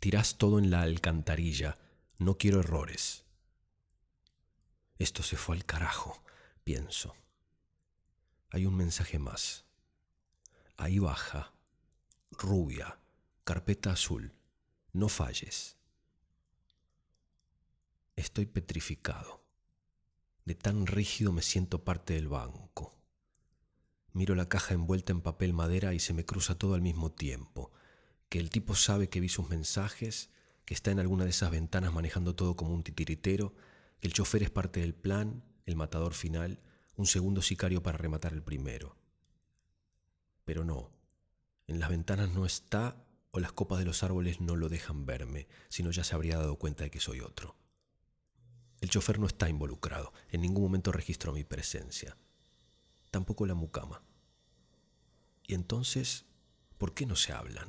Tirás 0.00 0.36
todo 0.36 0.58
en 0.58 0.70
la 0.70 0.82
alcantarilla. 0.82 1.78
No 2.18 2.36
quiero 2.36 2.60
errores. 2.60 3.24
Esto 4.98 5.22
se 5.22 5.38
fue 5.38 5.56
al 5.56 5.64
carajo, 5.64 6.22
pienso. 6.62 7.16
Hay 8.50 8.66
un 8.66 8.76
mensaje 8.76 9.18
más. 9.18 9.64
Ahí 10.76 10.98
baja. 10.98 11.54
Rubia. 12.32 12.98
Carpeta 13.44 13.92
azul. 13.92 14.30
No 14.92 15.08
falles. 15.08 15.78
Estoy 18.14 18.44
petrificado. 18.44 19.41
De 20.44 20.54
tan 20.54 20.86
rígido 20.86 21.32
me 21.32 21.42
siento 21.42 21.84
parte 21.84 22.14
del 22.14 22.28
banco. 22.28 22.98
Miro 24.12 24.34
la 24.34 24.48
caja 24.48 24.74
envuelta 24.74 25.12
en 25.12 25.20
papel 25.20 25.52
madera 25.52 25.94
y 25.94 26.00
se 26.00 26.12
me 26.12 26.24
cruza 26.24 26.58
todo 26.58 26.74
al 26.74 26.82
mismo 26.82 27.12
tiempo. 27.12 27.72
Que 28.28 28.38
el 28.38 28.50
tipo 28.50 28.74
sabe 28.74 29.08
que 29.08 29.20
vi 29.20 29.28
sus 29.28 29.48
mensajes, 29.48 30.30
que 30.64 30.74
está 30.74 30.90
en 30.90 31.00
alguna 31.00 31.24
de 31.24 31.30
esas 31.30 31.50
ventanas 31.50 31.92
manejando 31.92 32.34
todo 32.34 32.56
como 32.56 32.74
un 32.74 32.82
titiritero, 32.82 33.54
que 34.00 34.08
el 34.08 34.14
chofer 34.14 34.42
es 34.42 34.50
parte 34.50 34.80
del 34.80 34.94
plan, 34.94 35.44
el 35.64 35.76
matador 35.76 36.12
final, 36.12 36.60
un 36.96 37.06
segundo 37.06 37.40
sicario 37.40 37.82
para 37.82 37.98
rematar 37.98 38.32
el 38.32 38.42
primero. 38.42 38.96
Pero 40.44 40.64
no, 40.64 40.90
en 41.66 41.78
las 41.78 41.88
ventanas 41.88 42.30
no 42.32 42.44
está 42.44 43.02
o 43.30 43.40
las 43.40 43.52
copas 43.52 43.78
de 43.78 43.84
los 43.84 44.02
árboles 44.02 44.40
no 44.40 44.56
lo 44.56 44.68
dejan 44.68 45.06
verme, 45.06 45.46
sino 45.68 45.90
ya 45.90 46.04
se 46.04 46.14
habría 46.14 46.36
dado 46.36 46.56
cuenta 46.56 46.84
de 46.84 46.90
que 46.90 47.00
soy 47.00 47.20
otro. 47.20 47.56
El 48.82 48.90
chofer 48.90 49.20
no 49.20 49.28
está 49.28 49.48
involucrado, 49.48 50.12
en 50.32 50.40
ningún 50.40 50.64
momento 50.64 50.90
registró 50.90 51.32
mi 51.32 51.44
presencia. 51.44 52.16
Tampoco 53.12 53.46
la 53.46 53.54
mucama. 53.54 54.02
Y 55.46 55.54
entonces, 55.54 56.24
¿por 56.78 56.92
qué 56.92 57.06
no 57.06 57.14
se 57.14 57.32
hablan? 57.32 57.68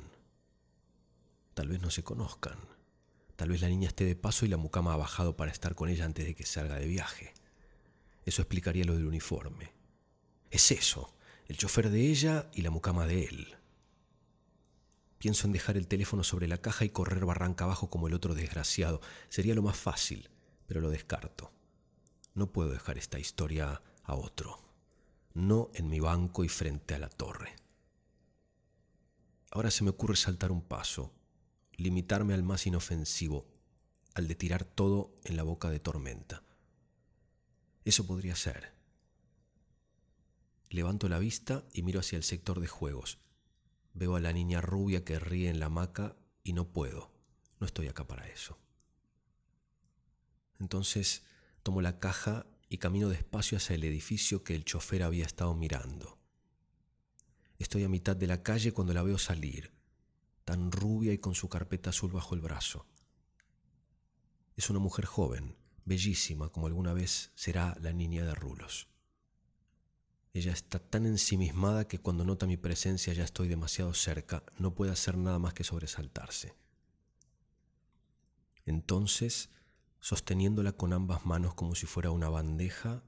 Tal 1.54 1.68
vez 1.68 1.80
no 1.80 1.90
se 1.90 2.02
conozcan. 2.02 2.58
Tal 3.36 3.50
vez 3.50 3.60
la 3.60 3.68
niña 3.68 3.86
esté 3.86 4.04
de 4.04 4.16
paso 4.16 4.44
y 4.44 4.48
la 4.48 4.56
mucama 4.56 4.92
ha 4.92 4.96
bajado 4.96 5.36
para 5.36 5.52
estar 5.52 5.76
con 5.76 5.88
ella 5.88 6.04
antes 6.04 6.26
de 6.26 6.34
que 6.34 6.44
salga 6.44 6.80
de 6.80 6.88
viaje. 6.88 7.32
Eso 8.24 8.42
explicaría 8.42 8.84
lo 8.84 8.96
del 8.96 9.06
uniforme. 9.06 9.72
Es 10.50 10.72
eso, 10.72 11.14
el 11.46 11.56
chofer 11.56 11.90
de 11.90 12.10
ella 12.10 12.50
y 12.52 12.62
la 12.62 12.70
mucama 12.70 13.06
de 13.06 13.26
él. 13.26 13.54
Pienso 15.18 15.46
en 15.46 15.52
dejar 15.52 15.76
el 15.76 15.86
teléfono 15.86 16.24
sobre 16.24 16.48
la 16.48 16.58
caja 16.58 16.84
y 16.84 16.90
correr 16.90 17.24
barranca 17.24 17.66
abajo 17.66 17.88
como 17.88 18.08
el 18.08 18.14
otro 18.14 18.34
desgraciado. 18.34 19.00
Sería 19.28 19.54
lo 19.54 19.62
más 19.62 19.76
fácil 19.76 20.28
pero 20.74 20.86
lo 20.86 20.90
descarto. 20.90 21.52
No 22.34 22.50
puedo 22.50 22.70
dejar 22.70 22.98
esta 22.98 23.20
historia 23.20 23.80
a 24.02 24.14
otro, 24.16 24.58
no 25.32 25.70
en 25.72 25.88
mi 25.88 26.00
banco 26.00 26.42
y 26.42 26.48
frente 26.48 26.94
a 26.94 26.98
la 26.98 27.08
torre. 27.08 27.54
Ahora 29.52 29.70
se 29.70 29.84
me 29.84 29.90
ocurre 29.90 30.16
saltar 30.16 30.50
un 30.50 30.62
paso, 30.62 31.14
limitarme 31.76 32.34
al 32.34 32.42
más 32.42 32.66
inofensivo, 32.66 33.46
al 34.14 34.26
de 34.26 34.34
tirar 34.34 34.64
todo 34.64 35.14
en 35.22 35.36
la 35.36 35.44
boca 35.44 35.70
de 35.70 35.78
tormenta. 35.78 36.42
Eso 37.84 38.04
podría 38.04 38.34
ser. 38.34 38.74
Levanto 40.70 41.08
la 41.08 41.20
vista 41.20 41.62
y 41.72 41.82
miro 41.82 42.00
hacia 42.00 42.16
el 42.16 42.24
sector 42.24 42.58
de 42.58 42.66
juegos. 42.66 43.20
Veo 43.92 44.16
a 44.16 44.20
la 44.20 44.32
niña 44.32 44.60
rubia 44.60 45.04
que 45.04 45.20
ríe 45.20 45.50
en 45.50 45.60
la 45.60 45.66
hamaca 45.66 46.16
y 46.42 46.52
no 46.52 46.72
puedo. 46.72 47.12
No 47.60 47.66
estoy 47.68 47.86
acá 47.86 48.08
para 48.08 48.26
eso. 48.26 48.58
Entonces 50.60 51.22
tomo 51.62 51.82
la 51.82 51.98
caja 51.98 52.46
y 52.68 52.78
camino 52.78 53.08
despacio 53.08 53.58
hacia 53.58 53.74
el 53.74 53.84
edificio 53.84 54.42
que 54.44 54.54
el 54.54 54.64
chofer 54.64 55.02
había 55.02 55.24
estado 55.24 55.54
mirando. 55.54 56.18
Estoy 57.58 57.84
a 57.84 57.88
mitad 57.88 58.16
de 58.16 58.26
la 58.26 58.42
calle 58.42 58.72
cuando 58.72 58.94
la 58.94 59.02
veo 59.02 59.18
salir, 59.18 59.72
tan 60.44 60.72
rubia 60.72 61.12
y 61.12 61.18
con 61.18 61.34
su 61.34 61.48
carpeta 61.48 61.90
azul 61.90 62.12
bajo 62.12 62.34
el 62.34 62.40
brazo. 62.40 62.86
Es 64.56 64.70
una 64.70 64.78
mujer 64.78 65.04
joven, 65.04 65.56
bellísima 65.84 66.48
como 66.48 66.66
alguna 66.66 66.92
vez 66.92 67.30
será 67.34 67.76
la 67.80 67.92
niña 67.92 68.24
de 68.24 68.34
rulos. 68.34 68.88
Ella 70.32 70.52
está 70.52 70.80
tan 70.80 71.06
ensimismada 71.06 71.86
que 71.86 72.00
cuando 72.00 72.24
nota 72.24 72.46
mi 72.46 72.56
presencia 72.56 73.12
ya 73.12 73.22
estoy 73.22 73.46
demasiado 73.46 73.94
cerca, 73.94 74.42
no 74.58 74.74
puede 74.74 74.90
hacer 74.90 75.16
nada 75.16 75.38
más 75.38 75.54
que 75.54 75.62
sobresaltarse. 75.62 76.54
Entonces 78.66 79.50
Sosteniéndola 80.04 80.72
con 80.72 80.92
ambas 80.92 81.24
manos 81.24 81.54
como 81.54 81.74
si 81.74 81.86
fuera 81.86 82.10
una 82.10 82.28
bandeja, 82.28 83.02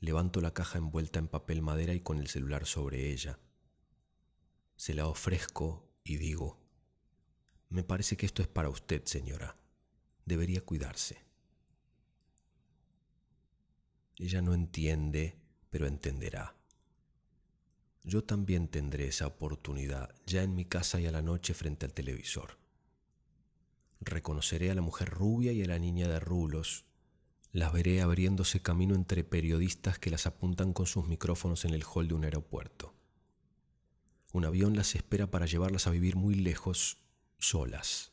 levanto 0.00 0.42
la 0.42 0.52
caja 0.52 0.76
envuelta 0.76 1.18
en 1.18 1.28
papel 1.28 1.62
madera 1.62 1.94
y 1.94 2.00
con 2.00 2.18
el 2.18 2.26
celular 2.26 2.66
sobre 2.66 3.10
ella. 3.10 3.38
Se 4.76 4.92
la 4.92 5.06
ofrezco 5.06 5.88
y 6.04 6.18
digo, 6.18 6.60
me 7.70 7.84
parece 7.84 8.18
que 8.18 8.26
esto 8.26 8.42
es 8.42 8.48
para 8.48 8.68
usted, 8.68 9.02
señora. 9.06 9.56
Debería 10.26 10.62
cuidarse. 10.62 11.24
Ella 14.18 14.42
no 14.42 14.52
entiende, 14.52 15.38
pero 15.70 15.86
entenderá. 15.86 16.54
Yo 18.02 18.24
también 18.24 18.68
tendré 18.68 19.06
esa 19.06 19.26
oportunidad 19.26 20.14
ya 20.26 20.42
en 20.42 20.54
mi 20.54 20.66
casa 20.66 21.00
y 21.00 21.06
a 21.06 21.12
la 21.12 21.22
noche 21.22 21.54
frente 21.54 21.86
al 21.86 21.94
televisor. 21.94 22.59
Reconoceré 24.00 24.70
a 24.70 24.74
la 24.74 24.80
mujer 24.80 25.10
rubia 25.10 25.52
y 25.52 25.62
a 25.62 25.66
la 25.66 25.78
niña 25.78 26.08
de 26.08 26.20
rulos. 26.20 26.86
Las 27.52 27.72
veré 27.72 28.00
abriéndose 28.00 28.62
camino 28.62 28.94
entre 28.94 29.24
periodistas 29.24 29.98
que 29.98 30.10
las 30.10 30.26
apuntan 30.26 30.72
con 30.72 30.86
sus 30.86 31.06
micrófonos 31.06 31.66
en 31.66 31.74
el 31.74 31.84
hall 31.84 32.08
de 32.08 32.14
un 32.14 32.24
aeropuerto. 32.24 32.94
Un 34.32 34.46
avión 34.46 34.74
las 34.74 34.94
espera 34.94 35.30
para 35.30 35.46
llevarlas 35.46 35.86
a 35.86 35.90
vivir 35.90 36.16
muy 36.16 36.34
lejos, 36.34 36.98
solas. 37.38 38.12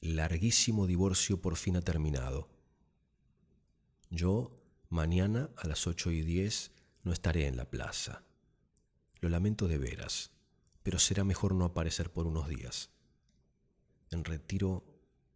Larguísimo 0.00 0.86
divorcio 0.86 1.40
por 1.40 1.56
fin 1.56 1.76
ha 1.76 1.82
terminado. 1.82 2.48
Yo, 4.10 4.62
mañana 4.90 5.50
a 5.56 5.66
las 5.66 5.88
ocho 5.88 6.12
y 6.12 6.22
diez, 6.22 6.70
no 7.02 7.12
estaré 7.12 7.46
en 7.48 7.56
la 7.56 7.68
plaza. 7.68 8.22
Lo 9.20 9.28
lamento 9.28 9.66
de 9.66 9.78
veras, 9.78 10.30
pero 10.84 11.00
será 11.00 11.24
mejor 11.24 11.54
no 11.54 11.64
aparecer 11.64 12.12
por 12.12 12.26
unos 12.28 12.48
días 12.48 12.90
en 14.10 14.24
retiro 14.24 14.84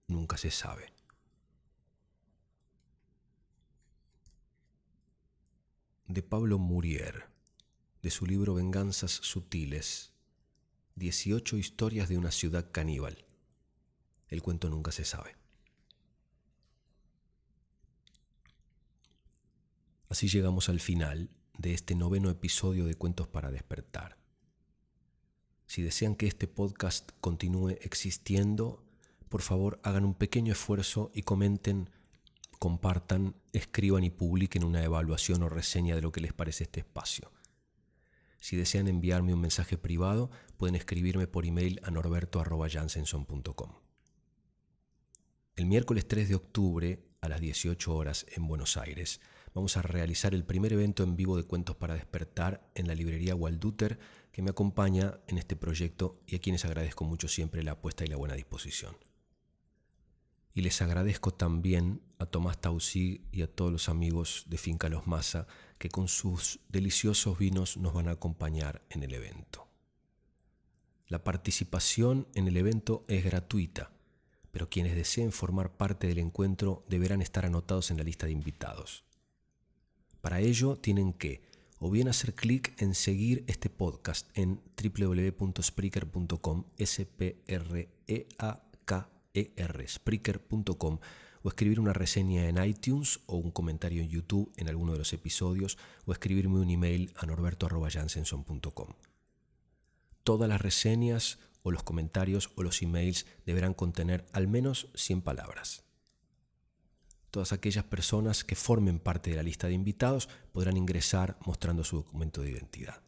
nunca 0.08 0.36
se 0.36 0.50
sabe. 0.50 0.92
De 6.06 6.22
Pablo 6.22 6.58
Murier, 6.58 7.26
de 8.02 8.10
su 8.10 8.26
libro 8.26 8.54
Venganzas 8.54 9.12
Sutiles, 9.12 10.12
18 10.96 11.56
historias 11.56 12.08
de 12.08 12.18
una 12.18 12.30
ciudad 12.30 12.70
caníbal. 12.70 13.24
El 14.28 14.42
cuento 14.42 14.68
nunca 14.68 14.92
se 14.92 15.04
sabe. 15.04 15.36
Así 20.08 20.28
llegamos 20.28 20.68
al 20.68 20.80
final 20.80 21.30
de 21.56 21.72
este 21.72 21.94
noveno 21.94 22.28
episodio 22.28 22.84
de 22.84 22.94
Cuentos 22.94 23.28
para 23.28 23.50
despertar. 23.50 24.21
Si 25.72 25.80
desean 25.80 26.16
que 26.16 26.26
este 26.26 26.48
podcast 26.48 27.12
continúe 27.22 27.78
existiendo, 27.80 28.84
por 29.30 29.40
favor 29.40 29.80
hagan 29.82 30.04
un 30.04 30.12
pequeño 30.12 30.52
esfuerzo 30.52 31.10
y 31.14 31.22
comenten, 31.22 31.88
compartan, 32.58 33.36
escriban 33.54 34.04
y 34.04 34.10
publiquen 34.10 34.64
una 34.64 34.84
evaluación 34.84 35.42
o 35.42 35.48
reseña 35.48 35.94
de 35.94 36.02
lo 36.02 36.12
que 36.12 36.20
les 36.20 36.34
parece 36.34 36.64
este 36.64 36.80
espacio. 36.80 37.32
Si 38.38 38.54
desean 38.54 38.86
enviarme 38.86 39.32
un 39.32 39.40
mensaje 39.40 39.78
privado, 39.78 40.30
pueden 40.58 40.74
escribirme 40.74 41.26
por 41.26 41.46
email 41.46 41.80
a 41.84 41.90
norberto.jansenson.com. 41.90 43.70
El 45.56 45.64
miércoles 45.64 46.06
3 46.06 46.28
de 46.28 46.34
octubre, 46.34 47.02
a 47.22 47.30
las 47.30 47.40
18 47.40 47.96
horas 47.96 48.26
en 48.36 48.46
Buenos 48.46 48.76
Aires, 48.76 49.22
vamos 49.54 49.78
a 49.78 49.82
realizar 49.82 50.34
el 50.34 50.44
primer 50.44 50.74
evento 50.74 51.02
en 51.02 51.16
vivo 51.16 51.38
de 51.38 51.44
Cuentos 51.44 51.76
para 51.76 51.94
Despertar 51.94 52.68
en 52.74 52.88
la 52.88 52.94
librería 52.94 53.34
Walduter, 53.34 53.98
que 54.32 54.42
me 54.42 54.50
acompaña 54.50 55.20
en 55.28 55.38
este 55.38 55.56
proyecto 55.56 56.20
y 56.26 56.36
a 56.36 56.40
quienes 56.40 56.64
agradezco 56.64 57.04
mucho 57.04 57.28
siempre 57.28 57.62
la 57.62 57.72
apuesta 57.72 58.04
y 58.04 58.08
la 58.08 58.16
buena 58.16 58.34
disposición. 58.34 58.96
Y 60.54 60.62
les 60.62 60.82
agradezco 60.82 61.32
también 61.32 62.02
a 62.18 62.26
Tomás 62.26 62.60
Tausig 62.60 63.22
y 63.30 63.42
a 63.42 63.46
todos 63.46 63.70
los 63.70 63.88
amigos 63.88 64.44
de 64.48 64.58
Finca 64.58 64.88
Los 64.88 65.06
Masa 65.06 65.46
que 65.78 65.88
con 65.88 66.08
sus 66.08 66.60
deliciosos 66.68 67.38
vinos 67.38 67.76
nos 67.76 67.92
van 67.92 68.08
a 68.08 68.12
acompañar 68.12 68.82
en 68.90 69.02
el 69.02 69.14
evento. 69.14 69.68
La 71.08 71.24
participación 71.24 72.26
en 72.34 72.48
el 72.48 72.56
evento 72.56 73.04
es 73.08 73.24
gratuita, 73.24 73.92
pero 74.50 74.70
quienes 74.70 74.94
deseen 74.94 75.32
formar 75.32 75.76
parte 75.76 76.06
del 76.06 76.18
encuentro 76.18 76.84
deberán 76.88 77.20
estar 77.22 77.44
anotados 77.44 77.90
en 77.90 77.98
la 77.98 78.04
lista 78.04 78.26
de 78.26 78.32
invitados. 78.32 79.04
Para 80.20 80.40
ello 80.40 80.76
tienen 80.76 81.12
que 81.12 81.51
o 81.82 81.90
bien 81.90 82.06
hacer 82.06 82.34
clic 82.34 82.80
en 82.80 82.94
seguir 82.94 83.42
este 83.48 83.68
podcast 83.68 84.30
en 84.38 84.60
www.spreaker.com, 84.80 86.64
s 86.78 87.06
p 87.06 87.42
r 87.48 87.88
e 88.06 88.28
a 88.38 88.62
k 88.84 89.08
e 89.34 89.52
r 89.56 89.88
spreaker.com 89.88 90.98
o 91.42 91.48
escribir 91.48 91.80
una 91.80 91.92
reseña 91.92 92.48
en 92.48 92.64
iTunes 92.64 93.18
o 93.26 93.36
un 93.36 93.50
comentario 93.50 94.00
en 94.00 94.08
YouTube 94.08 94.52
en 94.56 94.68
alguno 94.68 94.92
de 94.92 94.98
los 94.98 95.12
episodios 95.12 95.76
o 96.06 96.12
escribirme 96.12 96.60
un 96.60 96.70
email 96.70 97.12
a 97.16 97.26
norberto.jansenson.com. 97.26 98.88
Todas 100.22 100.48
las 100.48 100.60
reseñas 100.60 101.40
o 101.64 101.72
los 101.72 101.82
comentarios 101.82 102.52
o 102.54 102.62
los 102.62 102.80
emails 102.82 103.26
deberán 103.44 103.74
contener 103.74 104.24
al 104.32 104.46
menos 104.46 104.86
100 104.94 105.22
palabras. 105.22 105.82
Todas 107.32 107.54
aquellas 107.54 107.84
personas 107.84 108.44
que 108.44 108.54
formen 108.54 108.98
parte 108.98 109.30
de 109.30 109.36
la 109.36 109.42
lista 109.42 109.66
de 109.66 109.72
invitados 109.72 110.28
podrán 110.52 110.76
ingresar 110.76 111.38
mostrando 111.46 111.82
su 111.82 111.96
documento 111.96 112.42
de 112.42 112.50
identidad. 112.50 113.00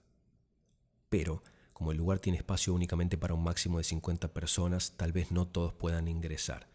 Pero, 1.11 1.43
como 1.75 1.93
el 1.93 1.99
lugar 1.99 2.21
tiene 2.21 2.39
espacio 2.39 2.73
únicamente 2.73 3.19
para 3.19 3.35
un 3.35 3.45
máximo 3.45 3.77
de 3.77 3.85
50 3.85 4.33
personas, 4.33 4.97
tal 4.97 5.13
vez 5.13 5.31
no 5.31 5.47
todos 5.47 5.75
puedan 5.75 6.09
ingresar. 6.09 6.71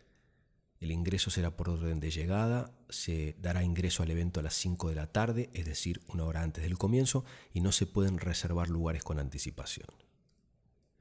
El 0.80 0.92
ingreso 0.92 1.32
será 1.32 1.58
por 1.58 1.70
orden 1.70 2.00
de 2.00 2.12
llegada, 2.12 2.72
se 2.88 3.36
dará 3.42 3.64
ingreso 3.64 4.04
al 4.04 4.12
evento 4.12 4.40
a 4.40 4.44
las 4.44 4.54
5 4.54 4.90
de 4.90 4.96
la 4.96 5.08
tarde, 5.08 5.50
es 5.54 5.66
decir, 5.66 6.02
una 6.08 6.26
hora 6.26 6.44
antes 6.44 6.64
del 6.64 6.78
comienzo, 6.78 7.26
y 7.52 7.62
no 7.62 7.72
se 7.72 7.88
pueden 7.88 8.20
reservar 8.20 8.70
lugares 8.70 9.04
con 9.04 9.18
anticipación. 9.18 9.88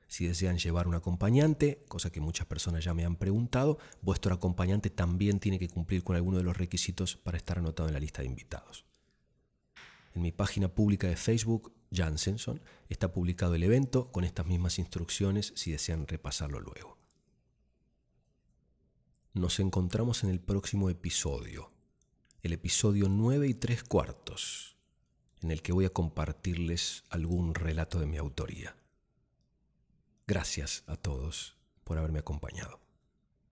Si 0.09 0.27
desean 0.27 0.57
llevar 0.57 0.89
un 0.89 0.95
acompañante, 0.95 1.85
cosa 1.87 2.11
que 2.11 2.23
muchas 2.23 2.47
personas 2.47 2.83
ya 2.83 2.95
me 2.95 3.05
han 3.05 3.17
preguntado, 3.17 3.79
vuestro 4.01 4.35
acompañante 4.35 4.89
también 4.89 5.39
tiene 5.39 5.59
que 5.59 5.69
cumplir 5.69 6.03
con 6.03 6.17
alguno 6.17 6.39
de 6.39 6.45
los 6.45 6.57
requisitos 6.57 7.17
para 7.17 7.37
estar 7.37 7.59
anotado 7.59 7.89
en 7.89 7.93
la 7.93 8.01
lista 8.01 8.23
de 8.23 8.29
invitados. 8.29 8.87
En 10.15 10.23
mi 10.23 10.33
página 10.33 10.69
pública 10.69 11.07
de 11.07 11.17
Facebook, 11.17 11.75
Jansenson, 11.93 12.63
está 12.89 13.13
publicado 13.13 13.55
el 13.55 13.63
evento 13.63 14.11
con 14.11 14.25
estas 14.25 14.47
mismas 14.47 14.79
instrucciones 14.79 15.53
si 15.55 15.73
desean 15.73 16.07
repasarlo 16.07 16.59
luego. 16.59 16.97
Nos 19.35 19.61
encontramos 19.61 20.25
en 20.25 20.31
el 20.31 20.41
próximo 20.41 20.89
episodio, 20.89 21.71
el 22.43 22.55
episodio 22.55 23.11
9 23.11 23.47
y 23.47 23.55
3 23.55 23.85
cuartos, 23.85 24.79
en 25.43 25.51
el 25.51 25.61
que 25.61 25.73
voy 25.73 25.85
a 25.85 25.93
compartirles 25.93 27.05
algún 27.11 27.55
relato 27.55 28.01
de 28.01 28.07
mi 28.07 28.17
autoría. 28.17 28.75
Gracias 30.31 30.85
a 30.87 30.97
todos 30.97 31.57
por 31.85 31.97
haberme 31.97 32.19
acompañado. 32.19 32.88